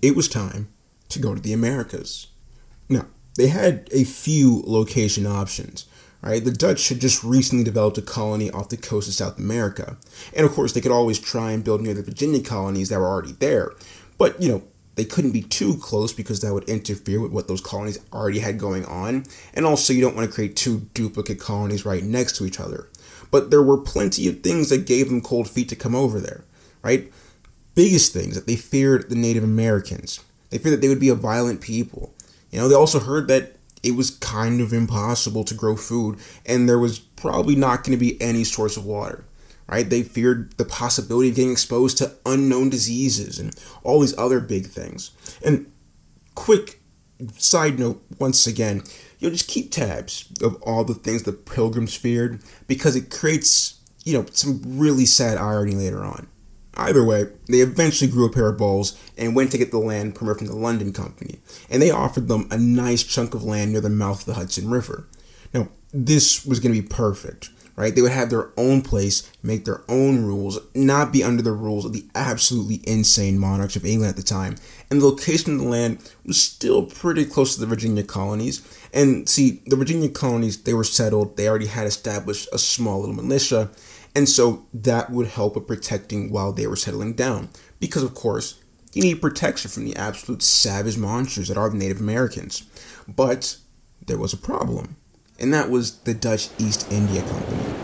It 0.00 0.14
was 0.14 0.28
time 0.28 0.68
to 1.08 1.18
go 1.18 1.34
to 1.34 1.40
the 1.40 1.52
Americas. 1.52 2.28
Now, 2.88 3.06
they 3.36 3.48
had 3.48 3.88
a 3.90 4.04
few 4.04 4.62
location 4.64 5.26
options, 5.26 5.86
right? 6.22 6.44
The 6.44 6.52
Dutch 6.52 6.90
had 6.90 7.00
just 7.00 7.24
recently 7.24 7.64
developed 7.64 7.98
a 7.98 8.02
colony 8.02 8.52
off 8.52 8.68
the 8.68 8.76
coast 8.76 9.08
of 9.08 9.14
South 9.14 9.36
America. 9.36 9.96
And 10.32 10.46
of 10.46 10.52
course, 10.52 10.74
they 10.74 10.80
could 10.80 10.92
always 10.92 11.18
try 11.18 11.50
and 11.50 11.64
build 11.64 11.80
near 11.80 11.94
the 11.94 12.04
Virginia 12.04 12.40
colonies 12.40 12.88
that 12.90 13.00
were 13.00 13.08
already 13.08 13.32
there. 13.32 13.72
But, 14.16 14.40
you 14.40 14.48
know, 14.48 14.62
they 14.94 15.04
couldn't 15.04 15.32
be 15.32 15.42
too 15.42 15.76
close 15.78 16.12
because 16.12 16.40
that 16.42 16.54
would 16.54 16.68
interfere 16.68 17.20
with 17.20 17.32
what 17.32 17.48
those 17.48 17.60
colonies 17.60 17.98
already 18.12 18.38
had 18.38 18.60
going 18.60 18.84
on. 18.84 19.24
And 19.54 19.66
also, 19.66 19.92
you 19.92 20.02
don't 20.02 20.14
want 20.14 20.28
to 20.28 20.34
create 20.34 20.54
two 20.54 20.82
duplicate 20.94 21.40
colonies 21.40 21.84
right 21.84 22.04
next 22.04 22.36
to 22.36 22.46
each 22.46 22.60
other. 22.60 22.88
But 23.32 23.50
there 23.50 23.62
were 23.62 23.78
plenty 23.78 24.28
of 24.28 24.40
things 24.40 24.68
that 24.68 24.86
gave 24.86 25.08
them 25.08 25.20
cold 25.20 25.50
feet 25.50 25.68
to 25.70 25.76
come 25.76 25.96
over 25.96 26.20
there, 26.20 26.44
right? 26.82 27.10
Biggest 27.74 28.12
things 28.12 28.36
that 28.36 28.46
they 28.46 28.54
feared 28.54 29.08
the 29.08 29.16
Native 29.16 29.42
Americans. 29.42 30.20
They 30.50 30.58
feared 30.58 30.74
that 30.74 30.80
they 30.82 30.88
would 30.88 31.00
be 31.00 31.08
a 31.08 31.16
violent 31.16 31.62
people. 31.62 32.14
You 32.50 32.60
know, 32.60 32.68
they 32.68 32.74
also 32.74 33.00
heard 33.00 33.26
that 33.28 33.56
it 33.82 33.96
was 33.96 34.10
kind 34.10 34.60
of 34.60 34.72
impossible 34.72 35.42
to 35.44 35.54
grow 35.54 35.74
food 35.74 36.18
and 36.46 36.68
there 36.68 36.78
was 36.78 37.00
probably 37.00 37.56
not 37.56 37.82
going 37.82 37.98
to 37.98 38.04
be 38.04 38.20
any 38.20 38.44
source 38.44 38.76
of 38.76 38.84
water. 38.84 39.24
Right? 39.66 39.88
They 39.88 40.02
feared 40.02 40.52
the 40.58 40.66
possibility 40.66 41.30
of 41.30 41.36
getting 41.36 41.52
exposed 41.52 41.96
to 41.98 42.12
unknown 42.26 42.68
diseases 42.68 43.38
and 43.38 43.56
all 43.82 44.00
these 44.00 44.16
other 44.18 44.38
big 44.38 44.66
things. 44.66 45.12
And 45.42 45.72
quick 46.34 46.80
side 47.38 47.78
note 47.78 48.04
once 48.18 48.46
again, 48.46 48.82
you 49.22 49.28
know, 49.28 49.34
just 49.34 49.48
keep 49.48 49.70
tabs 49.70 50.28
of 50.42 50.60
all 50.62 50.82
the 50.82 50.94
things 50.94 51.22
the 51.22 51.32
pilgrims 51.32 51.94
feared 51.94 52.42
because 52.66 52.96
it 52.96 53.08
creates, 53.08 53.78
you 54.04 54.18
know, 54.18 54.26
some 54.32 54.60
really 54.64 55.06
sad 55.06 55.38
irony 55.38 55.76
later 55.76 56.02
on. 56.02 56.26
Either 56.74 57.04
way, 57.04 57.26
they 57.48 57.58
eventually 57.58 58.10
grew 58.10 58.26
a 58.26 58.32
pair 58.32 58.48
of 58.48 58.58
balls 58.58 58.98
and 59.16 59.36
went 59.36 59.52
to 59.52 59.58
get 59.58 59.70
the 59.70 59.78
land 59.78 60.16
permit 60.16 60.38
from 60.38 60.48
the 60.48 60.56
London 60.56 60.92
Company, 60.92 61.38
and 61.70 61.80
they 61.80 61.90
offered 61.90 62.26
them 62.26 62.48
a 62.50 62.58
nice 62.58 63.04
chunk 63.04 63.32
of 63.32 63.44
land 63.44 63.70
near 63.70 63.80
the 63.80 63.88
mouth 63.88 64.20
of 64.20 64.26
the 64.26 64.34
Hudson 64.34 64.68
River. 64.68 65.06
Now, 65.54 65.68
this 65.92 66.44
was 66.44 66.58
going 66.58 66.74
to 66.74 66.82
be 66.82 66.88
perfect, 66.88 67.50
right? 67.82 67.96
They 67.96 68.00
would 68.00 68.12
have 68.12 68.30
their 68.30 68.52
own 68.56 68.80
place, 68.82 69.28
make 69.42 69.64
their 69.64 69.82
own 69.88 70.24
rules, 70.24 70.60
not 70.72 71.12
be 71.12 71.24
under 71.24 71.42
the 71.42 71.50
rules 71.50 71.84
of 71.84 71.92
the 71.92 72.06
absolutely 72.14 72.80
insane 72.88 73.40
monarchs 73.40 73.74
of 73.74 73.84
England 73.84 74.10
at 74.10 74.16
the 74.16 74.22
time. 74.22 74.54
And 74.88 75.00
the 75.00 75.06
location 75.06 75.54
of 75.54 75.58
the 75.58 75.66
land 75.66 75.98
was 76.24 76.40
still 76.40 76.86
pretty 76.86 77.24
close 77.24 77.56
to 77.56 77.60
the 77.60 77.66
Virginia 77.66 78.04
colonies. 78.04 78.62
And 78.94 79.28
see, 79.28 79.62
the 79.66 79.74
Virginia 79.74 80.08
colonies, 80.08 80.62
they 80.62 80.74
were 80.74 80.84
settled, 80.84 81.36
they 81.36 81.48
already 81.48 81.66
had 81.66 81.88
established 81.88 82.48
a 82.52 82.58
small 82.58 83.00
little 83.00 83.16
militia, 83.16 83.68
and 84.14 84.28
so 84.28 84.64
that 84.72 85.10
would 85.10 85.26
help 85.26 85.56
with 85.56 85.66
protecting 85.66 86.30
while 86.30 86.52
they 86.52 86.68
were 86.68 86.76
settling 86.76 87.14
down. 87.14 87.48
Because, 87.80 88.04
of 88.04 88.14
course, 88.14 88.62
you 88.92 89.02
need 89.02 89.20
protection 89.20 89.72
from 89.72 89.86
the 89.86 89.96
absolute 89.96 90.42
savage 90.42 90.96
monsters 90.96 91.48
that 91.48 91.56
are 91.56 91.68
the 91.68 91.76
Native 91.76 91.98
Americans. 91.98 92.62
But 93.08 93.56
there 94.06 94.18
was 94.18 94.32
a 94.32 94.36
problem, 94.36 94.96
and 95.42 95.52
that 95.52 95.68
was 95.68 95.98
the 95.98 96.14
Dutch 96.14 96.48
East 96.58 96.90
India 96.90 97.20
Company. 97.20 97.74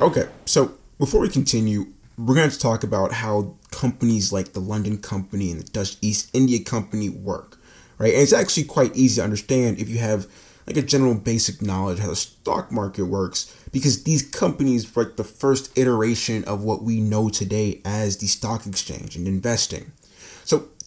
Okay, 0.00 0.28
so 0.46 0.72
before 0.98 1.20
we 1.20 1.28
continue, 1.28 1.86
we're 2.18 2.34
going 2.34 2.50
to 2.50 2.58
talk 2.58 2.82
about 2.82 3.12
how 3.12 3.54
companies 3.70 4.32
like 4.32 4.52
the 4.52 4.60
London 4.60 4.98
Company 4.98 5.52
and 5.52 5.60
the 5.60 5.70
Dutch 5.70 5.96
East 6.00 6.30
India 6.32 6.64
Company 6.64 7.08
work 7.08 7.58
right? 7.98 8.12
And 8.12 8.22
it's 8.22 8.32
actually 8.32 8.64
quite 8.64 8.94
easy 8.96 9.20
to 9.20 9.24
understand 9.24 9.78
if 9.78 9.88
you 9.88 9.98
have 9.98 10.26
like 10.66 10.76
a 10.76 10.82
general 10.82 11.14
basic 11.14 11.62
knowledge 11.62 12.00
how 12.00 12.08
the 12.08 12.16
stock 12.16 12.72
market 12.72 13.04
works 13.04 13.54
because 13.70 14.02
these 14.02 14.22
companies 14.22 14.94
were 14.94 15.04
like 15.04 15.16
the 15.16 15.24
first 15.24 15.76
iteration 15.78 16.42
of 16.44 16.64
what 16.64 16.82
we 16.82 17.00
know 17.00 17.28
today 17.28 17.80
as 17.84 18.16
the 18.16 18.26
stock 18.26 18.66
exchange 18.66 19.16
and 19.16 19.28
investing. 19.28 19.92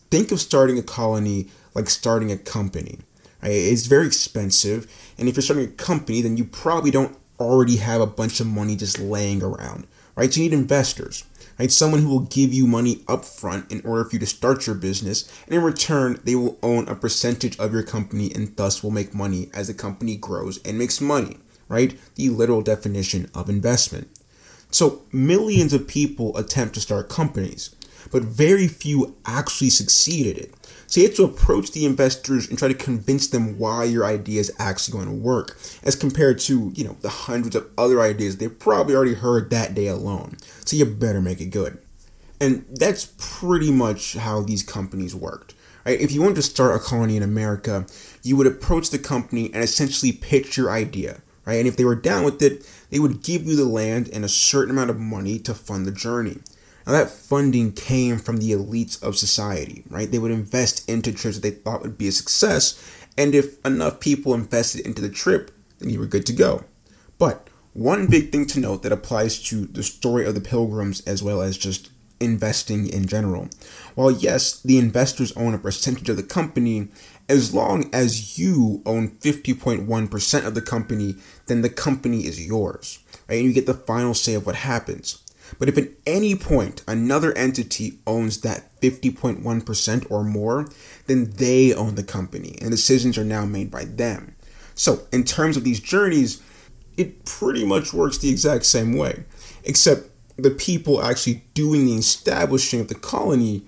Think 0.10 0.32
of 0.32 0.40
starting 0.40 0.78
a 0.78 0.84
colony 0.84 1.48
like 1.76 1.90
starting 1.90 2.32
a 2.32 2.38
company. 2.38 3.00
Right? 3.42 3.52
It's 3.52 3.86
very 3.86 4.08
expensive, 4.08 4.92
and 5.18 5.30
if 5.30 5.36
you're 5.36 5.44
starting 5.44 5.66
a 5.66 5.72
company, 5.72 6.22
then 6.22 6.38
you 6.38 6.46
probably 6.46 6.92
don't 6.92 7.18
already 7.40 7.78
have 7.78 8.02
a 8.02 8.08
bunch 8.08 8.40
of 8.40 8.48
money 8.48 8.76
just 8.76 9.00
laying 9.00 9.42
around. 9.42 9.88
Right? 10.16 10.36
You 10.36 10.44
need 10.44 10.54
investors 10.54 11.24
right? 11.60 11.72
Someone 11.72 12.02
who 12.02 12.10
will 12.10 12.22
give 12.22 12.54
you 12.54 12.66
money 12.66 12.98
upfront 13.08 13.70
in 13.72 13.86
order 13.86 14.06
for 14.06 14.16
you 14.16 14.20
to 14.20 14.26
start 14.26 14.66
your 14.66 14.76
business, 14.76 15.32
and 15.46 15.54
in 15.54 15.62
return, 15.62 16.20
they 16.24 16.36
will 16.36 16.58
own 16.64 16.88
a 16.88 16.96
percentage 16.96 17.60
of 17.60 17.74
your 17.74 17.84
company 17.84 18.32
and 18.34 18.56
thus 18.56 18.82
will 18.82 18.92
make 18.92 19.14
money 19.14 19.50
as 19.54 19.68
the 19.68 19.74
company 19.74 20.16
grows 20.16 20.58
and 20.64 20.80
makes 20.80 21.02
money, 21.02 21.38
right? 21.68 22.00
The 22.16 22.30
literal 22.30 22.62
definition 22.62 23.30
of 23.36 23.50
investment. 23.50 24.08
So, 24.72 25.02
millions 25.12 25.74
of 25.74 25.88
people 25.88 26.38
attempt 26.38 26.76
to 26.76 26.82
start 26.82 27.10
companies, 27.10 27.76
but 28.12 28.24
very 28.24 28.68
few 28.68 29.16
actually 29.26 29.70
succeed 29.70 30.28
at 30.28 30.44
it. 30.44 30.54
So 30.88 31.02
you 31.02 31.08
have 31.08 31.16
to 31.18 31.24
approach 31.24 31.72
the 31.72 31.86
investors 31.86 32.50
and 32.50 32.58
try 32.58 32.68
to 32.68 32.74
convince 32.74 33.28
them 33.28 33.60
why 33.60 33.84
your 33.84 34.06
idea 34.06 34.40
is 34.40 34.52
actually 34.58 34.94
going 34.94 35.08
to 35.08 35.24
work, 35.24 35.56
as 35.84 35.96
compared 35.96 36.40
to, 36.40 36.72
you 36.74 36.84
know, 36.84 36.98
the 37.02 37.10
hundreds 37.10 37.56
of 37.56 37.70
other 37.78 38.02
ideas 38.02 38.38
they've 38.38 38.60
probably 38.60 38.96
already 38.96 39.14
heard 39.14 39.52
that 39.52 39.76
day 39.76 39.86
alone. 39.88 40.38
So 40.66 40.76
you 40.76 40.86
better 40.86 41.22
make 41.22 41.42
it 41.42 41.52
good. 41.52 41.78
And 42.42 42.66
that's 42.72 43.14
pretty 43.18 43.72
much 43.72 44.16
how 44.16 44.42
these 44.42 44.64
companies 44.64 45.14
worked. 45.14 45.54
Right? 45.86 46.00
If 46.00 46.12
you 46.12 46.22
wanted 46.22 46.36
to 46.38 46.42
start 46.42 46.76
a 46.76 46.84
colony 46.84 47.18
in 47.18 47.24
America, 47.24 47.86
you 48.24 48.36
would 48.38 48.48
approach 48.48 48.90
the 48.90 49.00
company 49.00 49.54
and 49.54 49.64
essentially 49.64 50.12
pitch 50.12 50.58
your 50.58 50.72
idea. 50.72 51.22
Right? 51.46 51.56
And 51.56 51.68
if 51.68 51.78
they 51.78 51.86
were 51.86 51.96
down 51.96 52.24
with 52.24 52.42
it, 52.42 52.68
they 52.90 53.00
would 53.00 53.22
give 53.24 53.46
you 53.46 53.56
the 53.56 53.66
land 53.66 54.10
and 54.12 54.26
a 54.26 54.30
certain 54.30 54.72
amount 54.72 54.90
of 54.90 55.00
money 55.00 55.38
to 55.40 55.54
fund 55.54 55.86
the 55.86 55.92
journey. 55.92 56.40
Now, 56.90 56.96
that 56.96 57.12
funding 57.12 57.74
came 57.74 58.18
from 58.18 58.38
the 58.38 58.52
elites 58.52 59.00
of 59.04 59.16
society, 59.16 59.84
right? 59.92 60.10
They 60.10 60.18
would 60.18 60.32
invest 60.32 60.90
into 60.90 61.12
trips 61.12 61.38
that 61.38 61.44
they 61.44 61.52
thought 61.56 61.84
would 61.84 62.00
be 62.00 62.08
a 62.08 62.12
success, 62.12 62.84
and 63.16 63.36
if 63.36 63.64
enough 63.64 64.00
people 64.00 64.34
invested 64.34 64.88
into 64.88 65.00
the 65.00 65.10
trip, 65.10 65.52
then 65.78 65.92
you 65.92 66.00
were 66.00 66.08
good 66.08 66.26
to 66.26 66.34
go. 66.34 66.64
But 67.20 67.48
one 67.74 68.08
big 68.08 68.32
thing 68.32 68.48
to 68.48 68.60
note 68.60 68.82
that 68.82 68.92
applies 68.92 69.40
to 69.50 69.68
the 69.68 69.84
story 69.84 70.26
of 70.26 70.34
the 70.34 70.42
pilgrims 70.42 71.02
as 71.02 71.22
well 71.22 71.44
as 71.44 71.60
just 71.60 71.92
investing 72.20 72.88
in 72.90 73.06
general. 73.06 73.50
While 73.94 74.10
yes, 74.10 74.60
the 74.60 74.80
investors 74.80 75.32
own 75.34 75.54
a 75.54 75.60
percentage 75.60 76.10
of 76.10 76.18
the 76.18 76.24
company, 76.24 76.88
as 77.30 77.54
long 77.54 77.88
as 77.94 78.40
you 78.40 78.82
own 78.88 79.10
50.1% 79.20 80.44
of 80.44 80.56
the 80.56 80.62
company, 80.64 81.18
then 81.46 81.62
the 81.62 81.70
company 81.70 82.26
is 82.26 82.48
yours, 82.48 82.98
right? 83.28 83.36
And 83.36 83.46
you 83.46 83.54
get 83.54 83.68
the 83.68 83.76
final 83.76 84.16
say 84.16 84.34
of 84.34 84.48
what 84.48 84.56
happens. 84.56 85.24
But 85.58 85.70
if 85.70 85.78
at 85.78 85.90
any 86.06 86.36
point 86.36 86.84
another 86.88 87.36
entity 87.38 88.00
owns 88.06 88.42
that 88.42 88.80
50.1% 88.82 90.12
or 90.12 90.24
more, 90.24 90.70
then 91.08 91.32
they 91.32 91.74
own 91.74 91.96
the 91.96 92.04
company 92.04 92.58
and 92.62 92.72
decisions 92.72 93.18
are 93.18 93.26
now 93.26 93.46
made 93.46 93.72
by 93.72 93.86
them. 93.86 94.36
So, 94.76 95.08
in 95.12 95.24
terms 95.24 95.58
of 95.58 95.64
these 95.64 95.80
journeys, 95.80 96.42
it 96.96 97.26
pretty 97.26 97.66
much 97.66 97.94
works 97.94 98.18
the 98.18 98.30
exact 98.30 98.66
same 98.66 98.96
way, 98.96 99.24
except 99.64 100.10
the 100.38 100.52
people 100.52 101.02
actually 101.02 101.44
doing 101.54 101.86
the 101.86 101.96
establishing 101.96 102.80
of 102.80 102.88
the 102.88 102.96
colony 102.96 103.64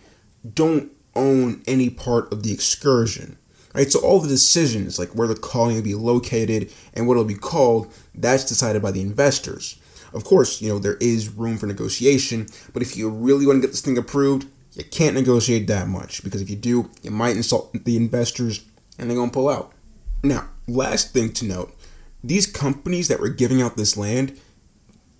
don't 0.53 0.91
own 1.15 1.61
any 1.67 1.89
part 1.89 2.31
of 2.31 2.43
the 2.43 2.53
excursion. 2.53 3.37
Right, 3.73 3.89
so 3.89 4.01
all 4.01 4.19
the 4.19 4.27
decisions, 4.27 4.99
like 4.99 5.15
where 5.15 5.29
the 5.29 5.35
colony 5.35 5.75
will 5.75 5.81
be 5.81 5.95
located 5.95 6.73
and 6.93 7.07
what 7.07 7.13
it'll 7.13 7.23
be 7.23 7.35
called, 7.35 7.93
that's 8.13 8.43
decided 8.43 8.81
by 8.81 8.91
the 8.91 9.01
investors. 9.01 9.79
Of 10.13 10.23
course, 10.23 10.61
you 10.61 10.69
know, 10.69 10.79
there 10.79 10.97
is 10.97 11.29
room 11.29 11.57
for 11.57 11.67
negotiation, 11.67 12.47
but 12.73 12.81
if 12.81 12.97
you 12.97 13.09
really 13.09 13.45
want 13.45 13.57
to 13.57 13.61
get 13.61 13.71
this 13.71 13.81
thing 13.81 13.97
approved, 13.97 14.47
you 14.73 14.83
can't 14.83 15.15
negotiate 15.15 15.67
that 15.67 15.87
much 15.87 16.23
because 16.23 16.41
if 16.41 16.49
you 16.49 16.55
do, 16.55 16.89
you 17.01 17.11
might 17.11 17.35
insult 17.35 17.71
the 17.85 17.97
investors 17.97 18.65
and 18.97 19.09
they're 19.09 19.17
going 19.17 19.29
to 19.29 19.33
pull 19.33 19.49
out. 19.49 19.73
Now, 20.23 20.49
last 20.67 21.13
thing 21.13 21.33
to 21.33 21.45
note 21.45 21.75
these 22.23 22.45
companies 22.45 23.07
that 23.07 23.19
were 23.19 23.29
giving 23.29 23.61
out 23.61 23.77
this 23.77 23.97
land 23.97 24.39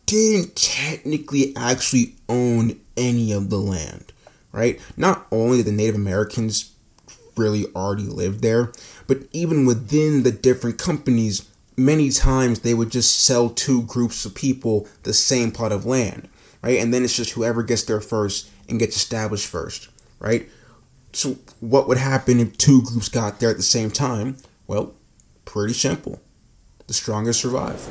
didn't 0.05 0.55
technically 0.55 1.55
actually 1.55 2.15
own 2.29 2.79
any 2.97 3.31
of 3.31 3.49
the 3.49 3.57
land, 3.57 4.11
right? 4.51 4.79
Not 4.97 5.25
only 5.31 5.57
did 5.57 5.67
the 5.67 5.71
Native 5.71 5.95
Americans 5.95 6.73
really 7.37 7.65
already 7.75 8.03
live 8.03 8.41
there, 8.41 8.71
but 9.07 9.23
even 9.31 9.65
within 9.65 10.23
the 10.23 10.31
different 10.31 10.77
companies, 10.77 11.49
many 11.85 12.09
times 12.09 12.59
they 12.59 12.73
would 12.73 12.91
just 12.91 13.19
sell 13.19 13.49
two 13.49 13.83
groups 13.83 14.25
of 14.25 14.35
people 14.35 14.87
the 15.03 15.13
same 15.13 15.51
plot 15.51 15.71
of 15.71 15.85
land, 15.85 16.29
right? 16.61 16.79
And 16.79 16.93
then 16.93 17.03
it's 17.03 17.15
just 17.15 17.31
whoever 17.31 17.63
gets 17.63 17.83
there 17.83 18.01
first 18.01 18.49
and 18.69 18.79
gets 18.79 18.95
established 18.95 19.47
first, 19.47 19.89
right? 20.19 20.49
So, 21.13 21.37
what 21.59 21.87
would 21.87 21.97
happen 21.97 22.39
if 22.39 22.57
two 22.57 22.81
groups 22.83 23.09
got 23.09 23.39
there 23.39 23.49
at 23.49 23.57
the 23.57 23.63
same 23.63 23.91
time? 23.91 24.37
Well, 24.67 24.93
pretty 25.43 25.73
simple. 25.73 26.21
The 26.87 26.93
strongest 26.93 27.41
survive. 27.41 27.89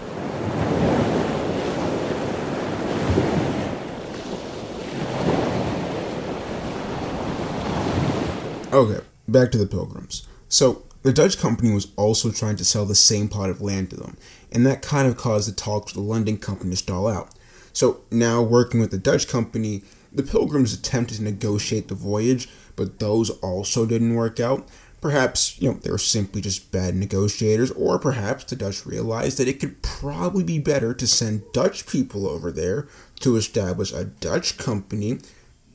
Okay, 8.73 9.05
back 9.29 9.51
to 9.51 9.59
the 9.59 9.67
pilgrims. 9.67 10.27
So, 10.49 10.85
the 11.03 11.13
Dutch 11.13 11.39
company 11.39 11.73
was 11.73 11.89
also 11.97 12.31
trying 12.31 12.57
to 12.57 12.65
sell 12.65 12.85
the 12.85 12.95
same 12.95 13.29
plot 13.29 13.51
of 13.51 13.61
land 13.61 13.91
to 13.91 13.97
them, 13.97 14.17
and 14.53 14.67
that 14.67 14.83
kind 14.83 15.09
of 15.09 15.17
caused 15.17 15.49
the 15.49 15.55
talks 15.55 15.95
with 15.95 16.05
the 16.05 16.11
London 16.11 16.37
company 16.37 16.71
to 16.71 16.77
stall 16.77 17.09
out. 17.09 17.31
So 17.73 18.01
now, 18.11 18.43
working 18.43 18.81
with 18.81 18.91
the 18.91 18.99
Dutch 18.99 19.29
company, 19.29 19.83
the 20.13 20.23
Pilgrims 20.23 20.75
attempted 20.75 21.19
to 21.19 21.23
negotiate 21.23 21.89
the 21.89 21.95
voyage, 21.95 22.49
but 22.77 22.99
those 22.99 23.31
also 23.31 23.87
didn't 23.87 24.15
work 24.15 24.41
out. 24.41 24.69
Perhaps, 25.01 25.59
you 25.61 25.71
know, 25.71 25.79
they 25.79 25.91
were 25.91 25.97
simply 25.97 26.43
just 26.43 26.71
bad 26.73 26.95
negotiators, 26.95 27.71
or 27.71 27.99
perhaps 27.99 28.45
the 28.45 28.57
Dutch 28.57 28.85
realized 28.85 29.39
that 29.39 29.49
it 29.49 29.61
could 29.61 29.81
probably 29.83 30.45
be 30.45 30.59
better 30.59 30.93
to 30.93 31.07
send 31.07 31.43
Dutch 31.53 31.87
people 31.87 32.29
over 32.29 32.51
there 32.53 32.87
to 33.21 33.37
establish 33.37 33.93
a 33.93 34.05
Dutch 34.05 34.59
company, 34.59 35.19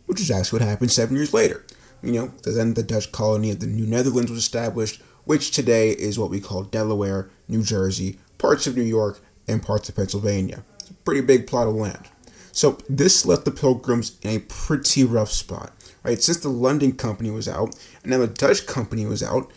which 0.05 0.21
is 0.21 0.29
actually 0.29 0.59
what 0.59 0.67
happened 0.67 0.91
seven 0.91 1.15
years 1.15 1.33
later. 1.33 1.65
You 2.03 2.11
know, 2.11 2.31
then 2.43 2.75
the 2.75 2.83
Dutch 2.83 3.11
colony 3.11 3.49
of 3.49 3.61
the 3.61 3.65
New 3.65 3.87
Netherlands 3.87 4.29
was 4.29 4.39
established, 4.39 5.01
which 5.25 5.51
today 5.51 5.91
is 5.91 6.17
what 6.17 6.29
we 6.29 6.39
call 6.39 6.63
Delaware, 6.63 7.29
New 7.47 7.63
Jersey, 7.63 8.19
parts 8.37 8.67
of 8.67 8.77
New 8.77 8.83
York, 8.83 9.19
and 9.47 9.61
parts 9.61 9.89
of 9.89 9.95
Pennsylvania. 9.95 10.63
It's 10.79 10.89
a 10.89 10.93
pretty 10.93 11.21
big 11.21 11.47
plot 11.47 11.67
of 11.67 11.75
land. 11.75 12.07
So 12.51 12.77
this 12.87 13.25
left 13.25 13.43
the 13.43 13.51
Pilgrims 13.51 14.17
in 14.21 14.29
a 14.29 14.39
pretty 14.39 15.03
rough 15.03 15.31
spot, 15.31 15.73
right? 16.03 16.21
Since 16.21 16.37
the 16.37 16.49
London 16.49 16.93
company 16.93 17.29
was 17.29 17.49
out 17.49 17.75
and 18.01 18.11
now 18.11 18.19
the 18.19 18.27
Dutch 18.27 18.65
company 18.65 19.05
was 19.05 19.21
out, 19.21 19.51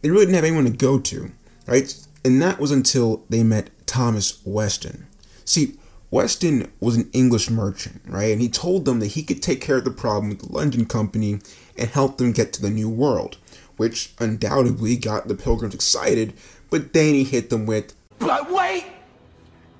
they 0.00 0.10
really 0.10 0.24
didn't 0.24 0.36
have 0.36 0.44
anyone 0.44 0.64
to 0.64 0.70
go 0.70 0.98
to, 0.98 1.30
right? 1.66 1.94
And 2.24 2.40
that 2.40 2.58
was 2.58 2.70
until 2.70 3.24
they 3.28 3.42
met 3.42 3.70
Thomas 3.86 4.40
Weston. 4.44 5.06
See, 5.44 5.78
Weston 6.10 6.72
was 6.80 6.96
an 6.96 7.10
English 7.12 7.50
merchant, 7.50 8.00
right? 8.06 8.32
And 8.32 8.40
he 8.40 8.48
told 8.48 8.86
them 8.86 9.00
that 9.00 9.08
he 9.08 9.22
could 9.22 9.42
take 9.42 9.60
care 9.60 9.76
of 9.76 9.84
the 9.84 9.90
problem 9.90 10.30
with 10.30 10.40
the 10.40 10.52
London 10.52 10.86
company 10.86 11.40
and 11.76 11.90
help 11.90 12.16
them 12.16 12.32
get 12.32 12.52
to 12.54 12.62
the 12.62 12.70
New 12.70 12.88
World 12.88 13.36
which 13.78 14.12
undoubtedly 14.18 14.96
got 14.96 15.26
the 15.26 15.34
pilgrims 15.34 15.74
excited, 15.74 16.34
but 16.68 16.92
then 16.92 17.14
he 17.14 17.24
hit 17.24 17.48
them 17.48 17.64
with, 17.64 17.94
But 18.18 18.50
wait! 18.52 18.84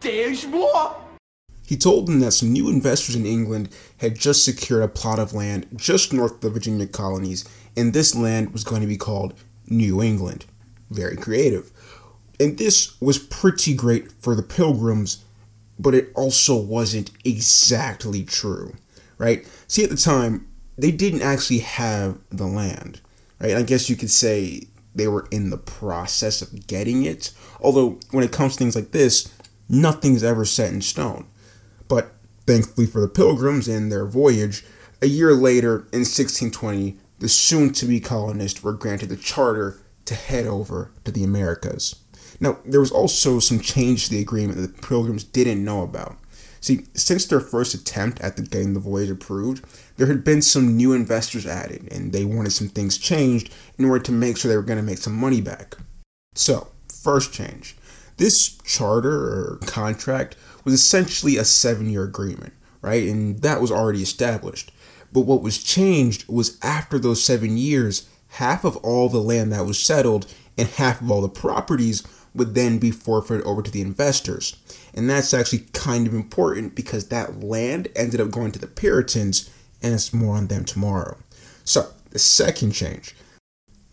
There's 0.01 0.47
more! 0.47 0.97
He 1.67 1.77
told 1.77 2.07
them 2.07 2.21
that 2.21 2.33
some 2.33 2.51
new 2.51 2.71
investors 2.71 3.15
in 3.15 3.27
England 3.27 3.69
had 3.99 4.19
just 4.19 4.43
secured 4.43 4.83
a 4.83 4.89
plot 4.89 5.19
of 5.19 5.35
land 5.35 5.67
just 5.77 6.15
north 6.15 6.33
of 6.33 6.41
the 6.41 6.51
Virginia 6.51 6.87
colonies, 6.87 7.45
and 7.77 7.93
this 7.93 8.15
land 8.15 8.55
was 8.55 8.65
going 8.65 8.81
to 8.81 8.87
be 8.87 8.97
called 8.97 9.35
New 9.67 10.03
England. 10.03 10.47
Very 10.91 11.17
creative. 11.17 11.71
And 12.41 12.57
this 12.57 12.99
was 13.01 13.19
pretty 13.19 13.75
great 13.75 14.11
for 14.13 14.35
the 14.35 14.43
pilgrims, 14.43 15.25
but 15.79 15.95
it 15.95 16.11
also 16.15 16.57
wasn't 16.57 17.11
exactly 17.25 18.25
true, 18.25 18.75
right? 19.19 19.47
See, 19.67 19.85
at 19.85 19.91
the 19.91 19.97
time, 19.97 20.49
they 20.79 20.93
didn't 20.93 21.23
actually 21.23 21.59
have 21.59 22.19
the 22.31 22.47
land 22.47 23.01
right? 23.41 23.57
I 23.57 23.63
guess 23.63 23.89
you 23.89 23.97
could 23.97 24.11
say 24.11 24.69
they 24.95 25.09
were 25.09 25.27
in 25.31 25.51
the 25.51 25.59
process 25.59 26.43
of 26.43 26.67
getting 26.67 27.05
it. 27.05 27.33
Although, 27.61 27.99
when 28.11 28.25
it 28.25 28.33
comes 28.33 28.55
to 28.55 28.59
things 28.59 28.77
like 28.77 28.93
this, 28.93 29.33
nothing's 29.69 30.25
ever 30.25 30.45
set 30.45 30.73
in 30.73 30.81
stone. 30.81 31.29
But 31.87 32.13
thankfully 32.47 32.87
for 32.87 33.01
the 33.01 33.09
pilgrims 33.09 33.69
and 33.69 33.91
their 33.91 34.07
voyage, 34.07 34.65
a 35.01 35.07
year 35.07 35.33
later, 35.35 35.89
in 35.93 36.01
1620, 36.01 36.99
the 37.21 37.29
soon 37.29 37.73
to 37.75 37.87
be 37.87 38.01
colonists 38.01 38.63
were 38.63 38.73
granted 38.73 39.09
the 39.09 39.17
charter 39.17 39.81
to 40.05 40.15
head 40.15 40.47
over 40.47 40.93
to 41.05 41.13
the 41.13 41.25
Americas. 41.25 41.97
Now, 42.41 42.59
there 42.65 42.81
was 42.81 42.93
also 42.93 43.41
some 43.41 43.61
change 43.61 44.05
to 44.05 44.11
the 44.11 44.21
agreement 44.21 44.59
that 44.61 44.77
the 44.77 44.83
pilgrims 44.83 45.25
didn't 45.25 45.65
know 45.65 45.83
about. 45.83 46.17
See, 46.61 46.87
since 46.95 47.27
their 47.27 47.41
first 47.41 47.75
attempt 47.75 48.21
at 48.21 48.37
the 48.37 48.43
getting 48.43 48.75
the 48.75 48.81
voyage 48.81 49.11
approved, 49.11 49.65
there 49.99 50.07
had 50.07 50.25
been 50.25 50.41
some 50.41 50.77
new 50.77 50.93
investors 50.93 51.45
added, 51.45 51.89
and 51.93 52.13
they 52.13 52.25
wanted 52.25 52.53
some 52.53 52.69
things 52.69 52.97
changed 52.97 53.53
in 53.79 53.85
order 53.85 54.03
to 54.05 54.13
make 54.13 54.37
sure 54.37 54.49
they 54.49 54.57
were 54.57 54.63
going 54.63 54.79
to 54.79 54.83
make 54.83 54.99
some 54.99 55.15
money 55.15 55.41
back. 55.41 55.75
So, 56.35 56.69
first 56.89 57.33
change. 57.33 57.77
This 58.17 58.49
charter 58.65 59.13
or 59.13 59.59
contract 59.67 60.37
was 60.65 60.73
essentially 60.73 61.37
a 61.37 61.45
seven 61.45 61.91
year 61.91 62.05
agreement, 62.05 62.53
right? 62.81 63.09
And 63.09 63.43
that 63.43 63.61
was 63.61 63.73
already 63.73 64.01
established. 64.01 64.73
But 65.13 65.23
what 65.23 65.43
was 65.43 65.63
changed 65.63 66.29
was 66.29 66.59
after 66.63 66.99
those 66.99 67.23
seven 67.23 67.57
years, 67.57 68.09
half 68.29 68.65
of 68.65 68.77
all 68.79 69.09
the 69.09 69.19
land 69.19 69.53
that 69.53 69.67
was 69.67 69.81
settled 69.81 70.33
and 70.57 70.69
half 70.69 71.01
of 71.01 71.11
all 71.11 71.23
the 71.23 71.29
properties 71.29 72.05
would 72.35 72.55
then 72.55 72.79
be 72.79 72.91
forfeited 72.91 73.45
over 73.45 73.63
to 73.63 73.71
the 73.71 73.81
investors. 73.81 74.57
And 74.95 75.09
that's 75.09 75.35
actually 75.35 75.61
kind 75.73 76.07
of 76.07 76.15
important 76.15 76.75
because 76.75 77.09
that 77.09 77.43
land 77.43 77.89
ended 77.97 78.21
up 78.21 78.31
going 78.31 78.53
to 78.53 78.59
the 78.59 78.67
Puritans, 78.67 79.51
and 79.83 79.95
it's 79.95 80.13
more 80.13 80.37
on 80.37 80.47
them 80.49 80.65
tomorrow. 80.65 81.17
So, 81.65 81.91
the 82.11 82.19
second 82.19 82.73
change. 82.73 83.15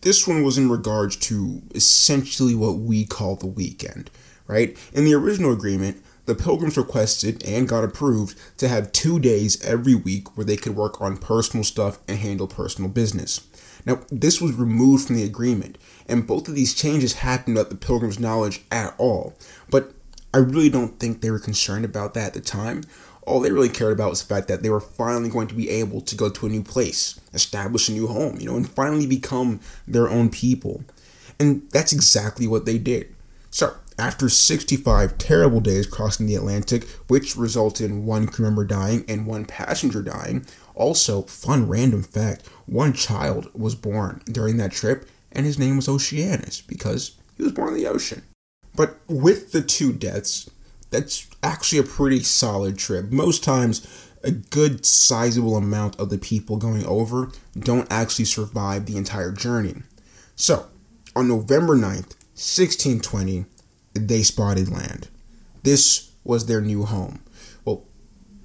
This 0.00 0.26
one 0.26 0.42
was 0.42 0.58
in 0.58 0.70
regards 0.70 1.16
to 1.16 1.62
essentially 1.74 2.54
what 2.54 2.78
we 2.78 3.04
call 3.04 3.36
the 3.36 3.46
weekend, 3.46 4.10
right? 4.46 4.76
In 4.92 5.04
the 5.04 5.14
original 5.14 5.52
agreement, 5.52 6.02
the 6.26 6.34
Pilgrims 6.34 6.76
requested 6.76 7.44
and 7.44 7.68
got 7.68 7.84
approved 7.84 8.36
to 8.58 8.68
have 8.68 8.92
two 8.92 9.18
days 9.18 9.62
every 9.62 9.94
week 9.94 10.36
where 10.36 10.44
they 10.44 10.56
could 10.56 10.76
work 10.76 11.00
on 11.00 11.16
personal 11.16 11.64
stuff 11.64 11.98
and 12.08 12.18
handle 12.18 12.46
personal 12.46 12.90
business. 12.90 13.46
Now, 13.84 14.00
this 14.10 14.40
was 14.40 14.52
removed 14.52 15.06
from 15.06 15.16
the 15.16 15.22
agreement, 15.22 15.78
and 16.08 16.26
both 16.26 16.48
of 16.48 16.56
these 16.56 16.74
changes 16.74 17.14
happened 17.14 17.56
without 17.56 17.70
the 17.70 17.76
Pilgrims' 17.76 18.18
knowledge 18.18 18.62
at 18.72 18.94
all. 18.98 19.34
But 19.70 19.92
I 20.34 20.38
really 20.38 20.68
don't 20.68 20.98
think 20.98 21.20
they 21.20 21.30
were 21.30 21.38
concerned 21.38 21.84
about 21.84 22.14
that 22.14 22.28
at 22.28 22.34
the 22.34 22.40
time. 22.40 22.82
All 23.26 23.40
they 23.40 23.50
really 23.50 23.68
cared 23.68 23.92
about 23.92 24.10
was 24.10 24.22
the 24.22 24.34
fact 24.34 24.48
that 24.48 24.62
they 24.62 24.70
were 24.70 24.80
finally 24.80 25.28
going 25.28 25.48
to 25.48 25.54
be 25.54 25.68
able 25.68 26.00
to 26.00 26.16
go 26.16 26.28
to 26.30 26.46
a 26.46 26.48
new 26.48 26.62
place, 26.62 27.20
establish 27.34 27.88
a 27.88 27.92
new 27.92 28.06
home, 28.06 28.38
you 28.38 28.46
know, 28.46 28.56
and 28.56 28.68
finally 28.68 29.06
become 29.06 29.60
their 29.86 30.08
own 30.08 30.30
people. 30.30 30.84
And 31.38 31.68
that's 31.70 31.92
exactly 31.92 32.46
what 32.46 32.64
they 32.64 32.78
did. 32.78 33.14
So, 33.50 33.74
after 33.98 34.28
65 34.28 35.18
terrible 35.18 35.60
days 35.60 35.86
crossing 35.86 36.26
the 36.26 36.34
Atlantic, 36.34 36.88
which 37.08 37.36
resulted 37.36 37.90
in 37.90 38.06
one 38.06 38.26
crew 38.26 38.44
member 38.44 38.64
dying 38.64 39.04
and 39.08 39.26
one 39.26 39.44
passenger 39.44 40.02
dying, 40.02 40.46
also, 40.74 41.22
fun 41.22 41.68
random 41.68 42.02
fact 42.02 42.46
one 42.66 42.92
child 42.92 43.48
was 43.54 43.74
born 43.74 44.22
during 44.26 44.58
that 44.58 44.72
trip, 44.72 45.08
and 45.32 45.46
his 45.46 45.58
name 45.58 45.76
was 45.76 45.88
Oceanus 45.88 46.60
because 46.60 47.16
he 47.36 47.42
was 47.42 47.52
born 47.52 47.68
in 47.68 47.74
the 47.74 47.86
ocean. 47.86 48.22
But 48.74 48.98
with 49.08 49.52
the 49.52 49.62
two 49.62 49.92
deaths, 49.94 50.50
that's 50.96 51.26
actually 51.42 51.78
a 51.78 51.82
pretty 51.82 52.20
solid 52.20 52.78
trip. 52.78 53.10
Most 53.12 53.44
times, 53.44 53.86
a 54.24 54.30
good 54.30 54.86
sizable 54.86 55.56
amount 55.56 56.00
of 56.00 56.08
the 56.08 56.16
people 56.16 56.56
going 56.56 56.86
over 56.86 57.30
don't 57.58 57.86
actually 57.90 58.24
survive 58.24 58.86
the 58.86 58.96
entire 58.96 59.30
journey. 59.30 59.74
So, 60.36 60.66
on 61.14 61.28
November 61.28 61.76
9th, 61.76 62.16
1620, 62.34 63.44
they 63.92 64.22
spotted 64.22 64.70
land. 64.70 65.08
This 65.62 66.12
was 66.24 66.46
their 66.46 66.62
new 66.62 66.84
home. 66.84 67.20
Well, 67.64 67.84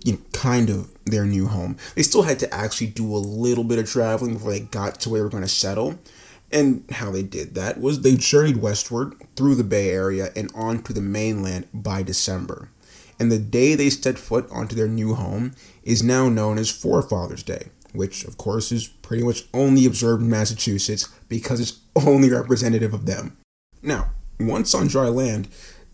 you 0.03 0.13
know, 0.13 0.19
kind 0.33 0.69
of 0.69 0.89
their 1.05 1.25
new 1.25 1.47
home. 1.47 1.77
They 1.95 2.03
still 2.03 2.23
had 2.23 2.39
to 2.39 2.53
actually 2.53 2.87
do 2.87 3.15
a 3.15 3.17
little 3.17 3.63
bit 3.63 3.79
of 3.79 3.89
traveling 3.89 4.33
before 4.33 4.51
they 4.51 4.59
got 4.59 4.99
to 5.01 5.09
where 5.09 5.19
they 5.19 5.23
were 5.23 5.29
going 5.29 5.43
to 5.43 5.49
settle. 5.49 5.97
And 6.51 6.83
how 6.91 7.11
they 7.11 7.23
did 7.23 7.55
that 7.55 7.79
was 7.79 8.01
they 8.01 8.15
journeyed 8.15 8.57
westward 8.57 9.15
through 9.35 9.55
the 9.55 9.63
Bay 9.63 9.89
Area 9.89 10.31
and 10.35 10.51
onto 10.53 10.93
the 10.93 11.01
mainland 11.01 11.67
by 11.73 12.03
December. 12.03 12.69
And 13.19 13.31
the 13.31 13.39
day 13.39 13.75
they 13.75 13.89
set 13.89 14.17
foot 14.17 14.49
onto 14.51 14.75
their 14.75 14.87
new 14.87 15.13
home 15.13 15.53
is 15.83 16.03
now 16.03 16.27
known 16.27 16.57
as 16.57 16.69
Forefathers 16.71 17.43
Day, 17.43 17.67
which, 17.93 18.25
of 18.25 18.37
course, 18.37 18.71
is 18.71 18.87
pretty 18.87 19.23
much 19.23 19.43
only 19.53 19.85
observed 19.85 20.23
in 20.23 20.29
Massachusetts 20.29 21.07
because 21.29 21.59
it's 21.59 21.79
only 21.95 22.29
representative 22.29 22.93
of 22.93 23.05
them. 23.05 23.37
Now, 23.81 24.09
once 24.39 24.73
on 24.73 24.87
dry 24.87 25.07
land, 25.07 25.47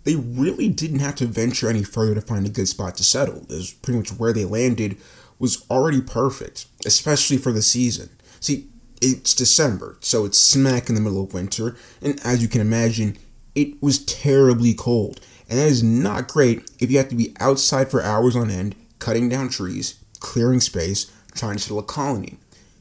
they 0.06 0.16
really 0.16 0.70
didn't 0.70 1.00
have 1.00 1.16
to 1.16 1.26
venture 1.26 1.70
any 1.70 1.84
further 1.84 2.16
to 2.16 2.22
find 2.22 2.46
a 2.46 2.50
good 2.50 2.68
spot 2.68 2.96
to 2.96 3.04
settle, 3.04 3.46
as 3.50 3.74
pretty 3.74 4.00
much 4.00 4.10
where 4.12 4.32
they 4.32 4.46
landed 4.46 4.96
was 5.38 5.66
already 5.70 6.02
perfect, 6.02 6.65
especially 6.86 7.38
for 7.38 7.52
the 7.52 7.62
season. 7.62 8.10
See, 8.39 8.70
it's 9.02 9.36
December, 9.36 9.98
so 10.00 10.26
it's 10.26 10.38
smack 10.38 10.90
in 10.90 10.96
the 10.96 11.02
middle 11.02 11.24
of 11.24 11.34
winter, 11.34 11.76
and 12.02 12.20
as 12.24 12.42
you 12.42 12.48
can 12.48 12.62
imagine, 12.62 13.18
it 13.56 13.82
was 13.82 14.06
terribly 14.06 14.74
cold, 14.74 15.20
and 15.50 15.60
that 15.60 15.68
is 15.68 15.84
not 15.84 16.28
great 16.28 16.70
if 16.80 16.92
you 16.92 16.98
have 16.98 17.10
to 17.10 17.16
be 17.16 17.36
outside 17.40 17.90
for 17.90 18.02
hours 18.02 18.36
on 18.36 18.50
end, 18.50 18.76
cutting 19.00 19.30
down 19.30 19.50
trees, 19.50 19.96
clearing 20.20 20.60
space, 20.60 21.12
trying 21.34 21.56
to 21.56 21.62
settle 21.62 21.80
a 21.80 21.84
colony. 21.84 22.38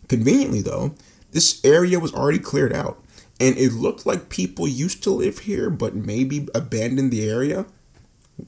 Conveniently, 0.09 0.63
though, 0.63 0.95
this 1.33 1.65
area 1.65 1.99
was 1.99 2.15
already 2.15 2.39
cleared 2.39 2.73
out, 2.73 3.03
and 3.39 3.57
it 3.57 3.73
looked 3.73 4.07
like 4.07 4.29
people 4.29 4.67
used 4.67 5.03
to 5.03 5.11
live 5.11 5.41
here 5.41 5.69
but 5.69 5.95
maybe 5.95 6.49
abandoned 6.55 7.11
the 7.11 7.29
area. 7.29 7.67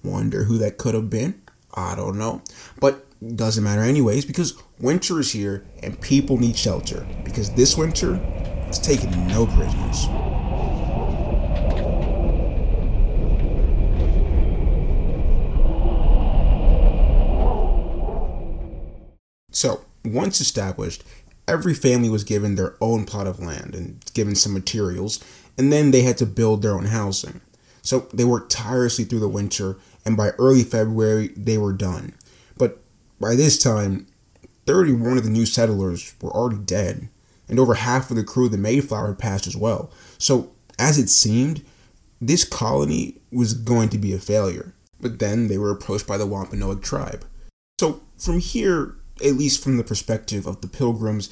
Wonder 0.03 0.45
who 0.45 0.59
that 0.59 0.79
could 0.79 0.95
have 0.95 1.11
been? 1.11 1.41
I 1.75 1.95
don't 1.95 2.19
know. 2.19 2.43
But 2.81 3.07
doesn't 3.35 3.65
matter 3.65 3.83
anyways 3.83 4.25
because 4.25 4.55
winter 4.79 5.19
is 5.21 5.33
here 5.33 5.65
and 5.83 6.01
people 6.01 6.39
need 6.39 6.57
shelter 6.57 7.07
because 7.25 7.51
this 7.53 7.77
winter 7.77 8.21
it's 8.69 8.79
taking 8.79 9.27
no 9.27 9.47
prisoners. 9.47 10.07
So, 19.51 19.85
once 20.05 20.41
established, 20.41 21.03
every 21.49 21.75
family 21.75 22.11
was 22.11 22.23
given 22.23 22.55
their 22.55 22.77
own 22.81 23.07
plot 23.07 23.27
of 23.27 23.41
land 23.41 23.75
and 23.75 24.05
given 24.15 24.35
some 24.35 24.53
materials, 24.53 25.19
and 25.57 25.73
then 25.73 25.91
they 25.91 26.03
had 26.03 26.19
to 26.19 26.27
build 26.27 26.63
their 26.63 26.75
own 26.75 26.85
housing. 26.85 27.41
So 27.83 28.01
they 28.13 28.25
worked 28.25 28.53
tirelessly 28.53 29.05
through 29.05 29.21
the 29.21 29.29
winter, 29.29 29.79
and 30.05 30.17
by 30.17 30.31
early 30.39 30.63
February, 30.63 31.29
they 31.29 31.57
were 31.57 31.73
done. 31.73 32.13
By 33.21 33.35
this 33.35 33.59
time, 33.59 34.07
31 34.67 35.19
of 35.19 35.25
the 35.25 35.31
new 35.31 35.47
settlers 35.47 36.15
were 36.21 36.31
already 36.31 36.59
dead, 36.59 37.09
and 37.49 37.59
over 37.59 37.75
half 37.75 38.11
of 38.11 38.17
the 38.17 38.25
crew 38.25 38.47
of 38.47 38.53
the 38.53 38.59
Mayflower 38.59 39.09
had 39.09 39.19
passed 39.19 39.47
as 39.47 39.57
well. 39.57 39.91
So, 40.19 40.53
as 40.79 40.99
it 40.99 41.09
seemed, 41.09 41.65
this 42.21 42.45
colony 42.45 43.17
was 43.33 43.55
going 43.55 43.89
to 43.91 43.99
be 43.99 44.13
a 44.13 44.19
failure. 44.19 44.75
But 45.01 45.19
then 45.19 45.49
they 45.49 45.59
were 45.59 45.71
approached 45.71 46.07
by 46.07 46.19
the 46.19 46.27
Wampanoag 46.27 46.83
tribe. 46.83 47.25
So, 47.81 48.01
from 48.19 48.41
here, 48.41 48.97
at 49.25 49.35
least 49.35 49.63
from 49.63 49.77
the 49.77 49.85
perspective 49.85 50.47
of 50.47 50.61
the 50.61 50.69
pilgrims, 50.69 51.31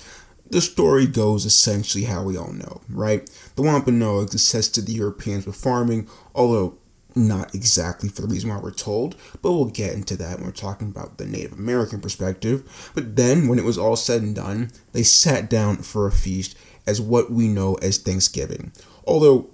the 0.48 0.60
story 0.60 1.06
goes 1.06 1.44
essentially 1.44 2.04
how 2.04 2.22
we 2.22 2.36
all 2.36 2.52
know, 2.52 2.80
right? 2.88 3.28
The 3.56 3.62
Wampanoags 3.62 4.34
assisted 4.34 4.86
the 4.86 4.92
Europeans 4.92 5.46
with 5.46 5.56
farming, 5.56 6.08
although 6.34 6.78
not 7.16 7.54
exactly 7.54 8.08
for 8.08 8.22
the 8.22 8.28
reason 8.28 8.50
why 8.50 8.58
we're 8.58 8.70
told, 8.70 9.16
but 9.42 9.52
we'll 9.52 9.66
get 9.66 9.94
into 9.94 10.16
that 10.16 10.36
when 10.36 10.46
we're 10.46 10.52
talking 10.52 10.88
about 10.88 11.18
the 11.18 11.26
Native 11.26 11.52
American 11.52 12.00
perspective. 12.00 12.90
But 12.94 13.16
then, 13.16 13.48
when 13.48 13.58
it 13.58 13.64
was 13.64 13.78
all 13.78 13.96
said 13.96 14.22
and 14.22 14.34
done, 14.34 14.70
they 14.92 15.02
sat 15.02 15.48
down 15.48 15.78
for 15.78 16.06
a 16.06 16.12
feast 16.12 16.56
as 16.86 17.00
what 17.00 17.30
we 17.30 17.48
know 17.48 17.74
as 17.76 17.98
Thanksgiving. 17.98 18.72
Although, 19.06 19.50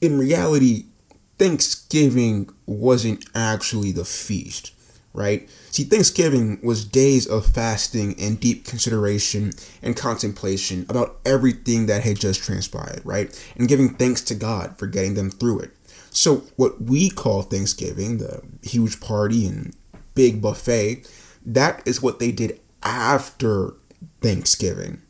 in 0.00 0.18
reality, 0.18 0.86
Thanksgiving 1.38 2.50
wasn't 2.66 3.24
actually 3.34 3.92
the 3.92 4.04
feast 4.04 4.72
right? 5.14 5.48
See, 5.70 5.84
Thanksgiving 5.84 6.58
was 6.62 6.84
days 6.84 7.26
of 7.26 7.46
fasting 7.46 8.14
and 8.18 8.40
deep 8.40 8.66
consideration 8.66 9.52
and 9.82 9.96
contemplation 9.96 10.86
about 10.88 11.20
everything 11.24 11.86
that 11.86 12.02
had 12.02 12.18
just 12.18 12.42
transpired, 12.42 13.02
right? 13.04 13.52
And 13.56 13.68
giving 13.68 13.94
thanks 13.94 14.22
to 14.22 14.34
God 14.34 14.78
for 14.78 14.86
getting 14.86 15.14
them 15.14 15.30
through 15.30 15.60
it. 15.60 15.70
So, 16.12 16.44
what 16.56 16.80
we 16.82 17.10
call 17.10 17.42
Thanksgiving, 17.42 18.18
the 18.18 18.42
huge 18.62 19.00
party 19.00 19.46
and 19.46 19.74
big 20.14 20.42
buffet, 20.42 21.08
that 21.46 21.82
is 21.86 22.02
what 22.02 22.18
they 22.18 22.32
did 22.32 22.60
after 22.82 23.74
Thanksgiving, 24.20 25.00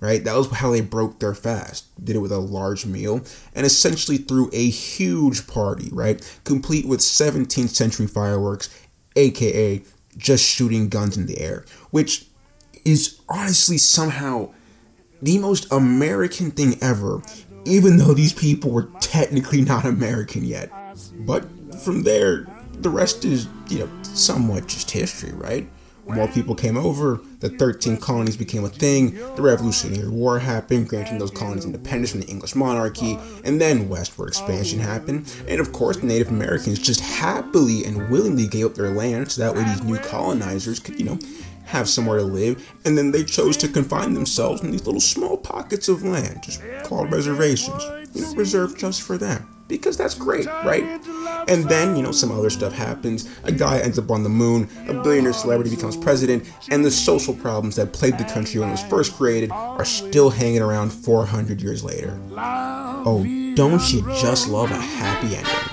right? 0.00 0.22
That 0.22 0.36
was 0.36 0.50
how 0.50 0.70
they 0.70 0.80
broke 0.80 1.18
their 1.18 1.34
fast. 1.34 1.86
Did 2.04 2.16
it 2.16 2.20
with 2.20 2.32
a 2.32 2.38
large 2.38 2.86
meal 2.86 3.22
and 3.54 3.66
essentially 3.66 4.18
threw 4.18 4.50
a 4.52 4.70
huge 4.70 5.46
party, 5.46 5.88
right? 5.92 6.22
Complete 6.44 6.86
with 6.86 7.00
17th 7.00 7.70
century 7.70 8.06
fireworks 8.06 8.68
aka 9.16 9.82
just 10.16 10.44
shooting 10.44 10.88
guns 10.88 11.16
in 11.16 11.26
the 11.26 11.40
air, 11.40 11.64
which 11.90 12.26
is 12.84 13.20
honestly 13.28 13.78
somehow 13.78 14.50
the 15.20 15.38
most 15.38 15.70
American 15.72 16.50
thing 16.50 16.76
ever, 16.82 17.22
even 17.64 17.96
though 17.96 18.14
these 18.14 18.32
people 18.32 18.70
were 18.70 18.88
technically 19.00 19.60
not 19.62 19.84
American 19.84 20.44
yet. 20.44 20.70
But 21.20 21.44
from 21.82 22.02
there, 22.02 22.46
the 22.74 22.90
rest 22.90 23.24
is, 23.24 23.48
you 23.68 23.80
know, 23.80 23.88
somewhat 24.02 24.66
just 24.66 24.90
history, 24.90 25.32
right? 25.32 25.68
More 26.06 26.26
people 26.26 26.56
came 26.56 26.76
over, 26.76 27.20
the 27.38 27.48
13 27.48 27.96
colonies 27.96 28.36
became 28.36 28.64
a 28.64 28.68
thing, 28.68 29.14
the 29.36 29.42
Revolutionary 29.42 30.08
War 30.08 30.40
happened, 30.40 30.88
granting 30.88 31.18
those 31.18 31.30
colonies 31.30 31.64
independence 31.64 32.10
from 32.10 32.20
the 32.20 32.26
English 32.26 32.56
monarchy, 32.56 33.16
and 33.44 33.60
then 33.60 33.88
westward 33.88 34.28
expansion 34.28 34.80
happened. 34.80 35.32
And 35.46 35.60
of 35.60 35.72
course, 35.72 35.98
the 35.98 36.06
Native 36.06 36.28
Americans 36.28 36.80
just 36.80 37.00
happily 37.00 37.84
and 37.84 38.10
willingly 38.10 38.48
gave 38.48 38.66
up 38.66 38.74
their 38.74 38.90
land 38.90 39.30
so 39.30 39.42
that 39.42 39.54
way 39.54 39.62
these 39.62 39.84
new 39.84 39.98
colonizers 39.98 40.80
could, 40.80 40.98
you 40.98 41.06
know, 41.06 41.18
have 41.72 41.88
somewhere 41.88 42.18
to 42.18 42.24
live, 42.24 42.70
and 42.84 42.98
then 42.98 43.10
they 43.10 43.24
chose 43.24 43.56
to 43.56 43.66
confine 43.66 44.12
themselves 44.12 44.62
in 44.62 44.70
these 44.70 44.84
little 44.84 45.00
small 45.00 45.38
pockets 45.38 45.88
of 45.88 46.02
land, 46.02 46.42
just 46.42 46.60
called 46.84 47.10
reservations, 47.10 47.82
you 48.12 48.20
know, 48.20 48.34
reserved 48.34 48.78
just 48.78 49.00
for 49.00 49.16
them. 49.16 49.48
Because 49.68 49.96
that's 49.96 50.14
great, 50.14 50.44
right? 50.44 50.84
And 51.48 51.64
then, 51.64 51.96
you 51.96 52.02
know, 52.02 52.12
some 52.12 52.30
other 52.30 52.50
stuff 52.50 52.74
happens. 52.74 53.26
A 53.44 53.52
guy 53.52 53.78
ends 53.78 53.98
up 53.98 54.10
on 54.10 54.22
the 54.22 54.28
moon, 54.28 54.68
a 54.86 54.92
billionaire 54.92 55.32
celebrity 55.32 55.74
becomes 55.74 55.96
president, 55.96 56.46
and 56.70 56.84
the 56.84 56.90
social 56.90 57.32
problems 57.32 57.76
that 57.76 57.94
plagued 57.94 58.18
the 58.18 58.24
country 58.24 58.60
when 58.60 58.68
it 58.68 58.72
was 58.72 58.84
first 58.84 59.14
created 59.16 59.50
are 59.50 59.86
still 59.86 60.28
hanging 60.28 60.60
around 60.60 60.90
400 60.92 61.62
years 61.62 61.82
later. 61.82 62.20
Oh, 62.36 63.24
don't 63.54 63.90
you 63.90 64.02
just 64.20 64.46
love 64.46 64.70
a 64.70 64.76
happy 64.76 65.36
ending? 65.36 65.71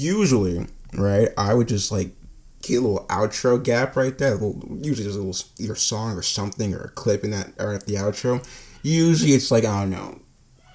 Usually, 0.00 0.66
right, 0.94 1.28
I 1.36 1.54
would 1.54 1.68
just 1.68 1.92
like 1.92 2.12
get 2.62 2.78
a 2.78 2.80
little 2.80 3.06
outro 3.06 3.62
gap 3.62 3.96
right 3.96 4.16
there. 4.16 4.34
Usually 4.34 5.04
there's 5.04 5.16
a 5.16 5.22
little 5.22 5.46
either 5.58 5.74
song 5.74 6.16
or 6.16 6.22
something 6.22 6.74
or 6.74 6.84
a 6.84 6.90
clip 6.90 7.24
in 7.24 7.30
that 7.30 7.52
or 7.58 7.72
at 7.72 7.86
the 7.86 7.94
outro. 7.94 8.46
Usually 8.82 9.32
it's 9.32 9.50
like 9.50 9.64
I 9.64 9.80
don't 9.80 9.90
know, 9.90 10.20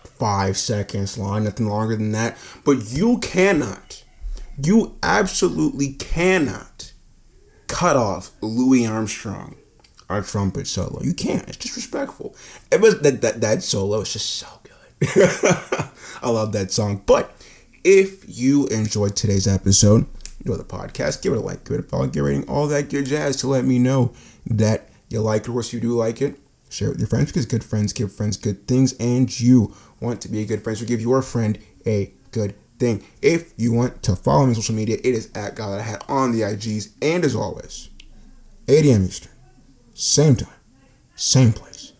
five 0.03 0.57
seconds 0.57 1.17
long, 1.17 1.43
nothing 1.43 1.67
longer 1.67 1.95
than 1.95 2.11
that. 2.13 2.37
But 2.63 2.91
you 2.91 3.19
cannot, 3.19 4.03
you 4.61 4.97
absolutely 5.03 5.93
cannot 5.93 6.93
cut 7.67 7.95
off 7.95 8.31
Louis 8.41 8.85
Armstrong, 8.85 9.55
our 10.09 10.21
trumpet 10.21 10.67
solo. 10.67 11.01
You 11.01 11.13
can't. 11.13 11.47
It's 11.47 11.57
disrespectful. 11.57 12.35
It 12.71 12.81
was 12.81 12.99
that 13.01 13.21
that 13.21 13.41
that 13.41 13.63
solo 13.63 14.01
is 14.01 14.13
just 14.13 14.35
so 14.35 14.47
good. 14.63 14.71
I 16.21 16.29
love 16.29 16.53
that 16.53 16.71
song, 16.71 17.03
but 17.05 17.35
if 17.85 18.25
you 18.27 18.65
enjoyed 18.67 19.15
today's 19.15 19.47
episode, 19.47 20.07
enjoy 20.39 20.57
the 20.57 20.63
podcast, 20.63 21.21
give 21.21 21.33
it 21.33 21.37
a 21.37 21.39
like, 21.39 21.63
give 21.63 21.75
it 21.77 21.85
a 21.85 21.87
follow, 21.87 22.07
give 22.07 22.15
it 22.15 22.19
a 22.19 22.23
rating, 22.23 22.49
all 22.49 22.67
that 22.67 22.89
good 22.89 23.05
jazz 23.05 23.37
to 23.37 23.47
let 23.47 23.63
me 23.63 23.77
know 23.77 24.11
that 24.47 24.89
you 25.09 25.21
like 25.21 25.43
it, 25.43 25.49
or 25.49 25.61
you 25.61 25.79
do 25.79 25.95
like 25.95 26.19
it. 26.19 26.39
Share 26.71 26.87
it 26.87 26.91
with 26.91 26.99
your 26.99 27.07
friends 27.07 27.27
because 27.27 27.45
good 27.45 27.63
friends 27.63 27.93
give 27.93 28.11
friends 28.11 28.37
good 28.37 28.67
things, 28.67 28.93
and 28.93 29.39
you 29.39 29.71
want 30.01 30.19
to 30.21 30.29
be 30.29 30.41
a 30.41 30.45
good 30.45 30.63
friend, 30.63 30.77
so 30.77 30.83
give 30.83 30.99
your 30.99 31.21
friend 31.21 31.59
a 31.85 32.11
good 32.31 32.55
thing. 32.79 33.05
If 33.21 33.53
you 33.55 33.71
want 33.71 34.01
to 34.01 34.15
follow 34.15 34.45
me 34.45 34.49
on 34.49 34.55
social 34.55 34.73
media, 34.73 34.97
it 35.03 35.13
is 35.13 35.29
at 35.35 35.53
God 35.53 35.73
That 35.73 35.81
I 35.81 35.83
Had 35.83 36.03
on 36.09 36.31
the 36.31 36.41
IGs, 36.41 36.89
and 37.03 37.23
as 37.23 37.35
always, 37.35 37.91
8 38.67 38.83
a.m. 38.83 39.03
Eastern, 39.03 39.31
same 39.93 40.35
time, 40.35 40.49
same 41.15 41.53
place, 41.53 41.93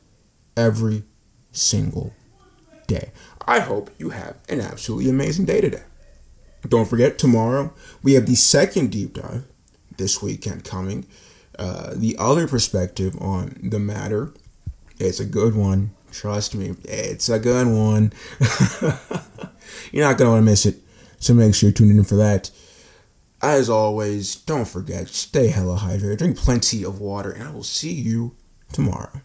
every 0.58 1.04
single 1.52 2.12
day. 2.88 3.12
I 3.46 3.60
hope 3.60 3.92
you 3.98 4.10
have 4.10 4.38
an 4.50 4.60
absolutely 4.60 5.10
amazing 5.10 5.46
day 5.46 5.62
today. 5.62 5.84
Don't 6.68 6.88
forget, 6.88 7.20
tomorrow 7.20 7.74
we 8.02 8.14
have 8.14 8.26
the 8.26 8.36
second 8.36 8.92
deep 8.92 9.14
dive 9.14 9.46
this 9.98 10.22
weekend 10.22 10.64
coming. 10.64 11.06
Uh, 11.58 11.94
the 11.96 12.16
other 12.18 12.48
perspective 12.48 13.16
on 13.22 13.58
the 13.62 13.80
matter. 13.80 14.34
It's 15.00 15.20
a 15.20 15.26
good 15.26 15.56
one. 15.56 15.92
Trust 16.12 16.56
me, 16.56 16.76
it's 16.84 17.30
a 17.30 17.40
good 17.40 17.68
one. 17.68 18.14
You're 19.92 20.06
not 20.06 20.18
going 20.18 20.28
to 20.28 20.32
want 20.32 20.40
to 20.40 20.42
miss 20.42 20.66
it. 20.66 20.78
So 21.20 21.34
make 21.34 21.54
sure 21.54 21.70
you 21.70 21.74
tune 21.74 21.92
in 21.92 22.04
for 22.04 22.16
that. 22.16 22.50
As 23.42 23.70
always, 23.70 24.36
don't 24.36 24.68
forget, 24.68 25.10
stay 25.10 25.48
hella 25.48 25.78
hydrated, 25.78 26.18
drink 26.18 26.38
plenty 26.38 26.84
of 26.84 27.00
water, 27.00 27.32
and 27.32 27.44
I 27.44 27.52
will 27.52 27.64
see 27.64 27.92
you 27.92 28.36
tomorrow. 28.72 29.22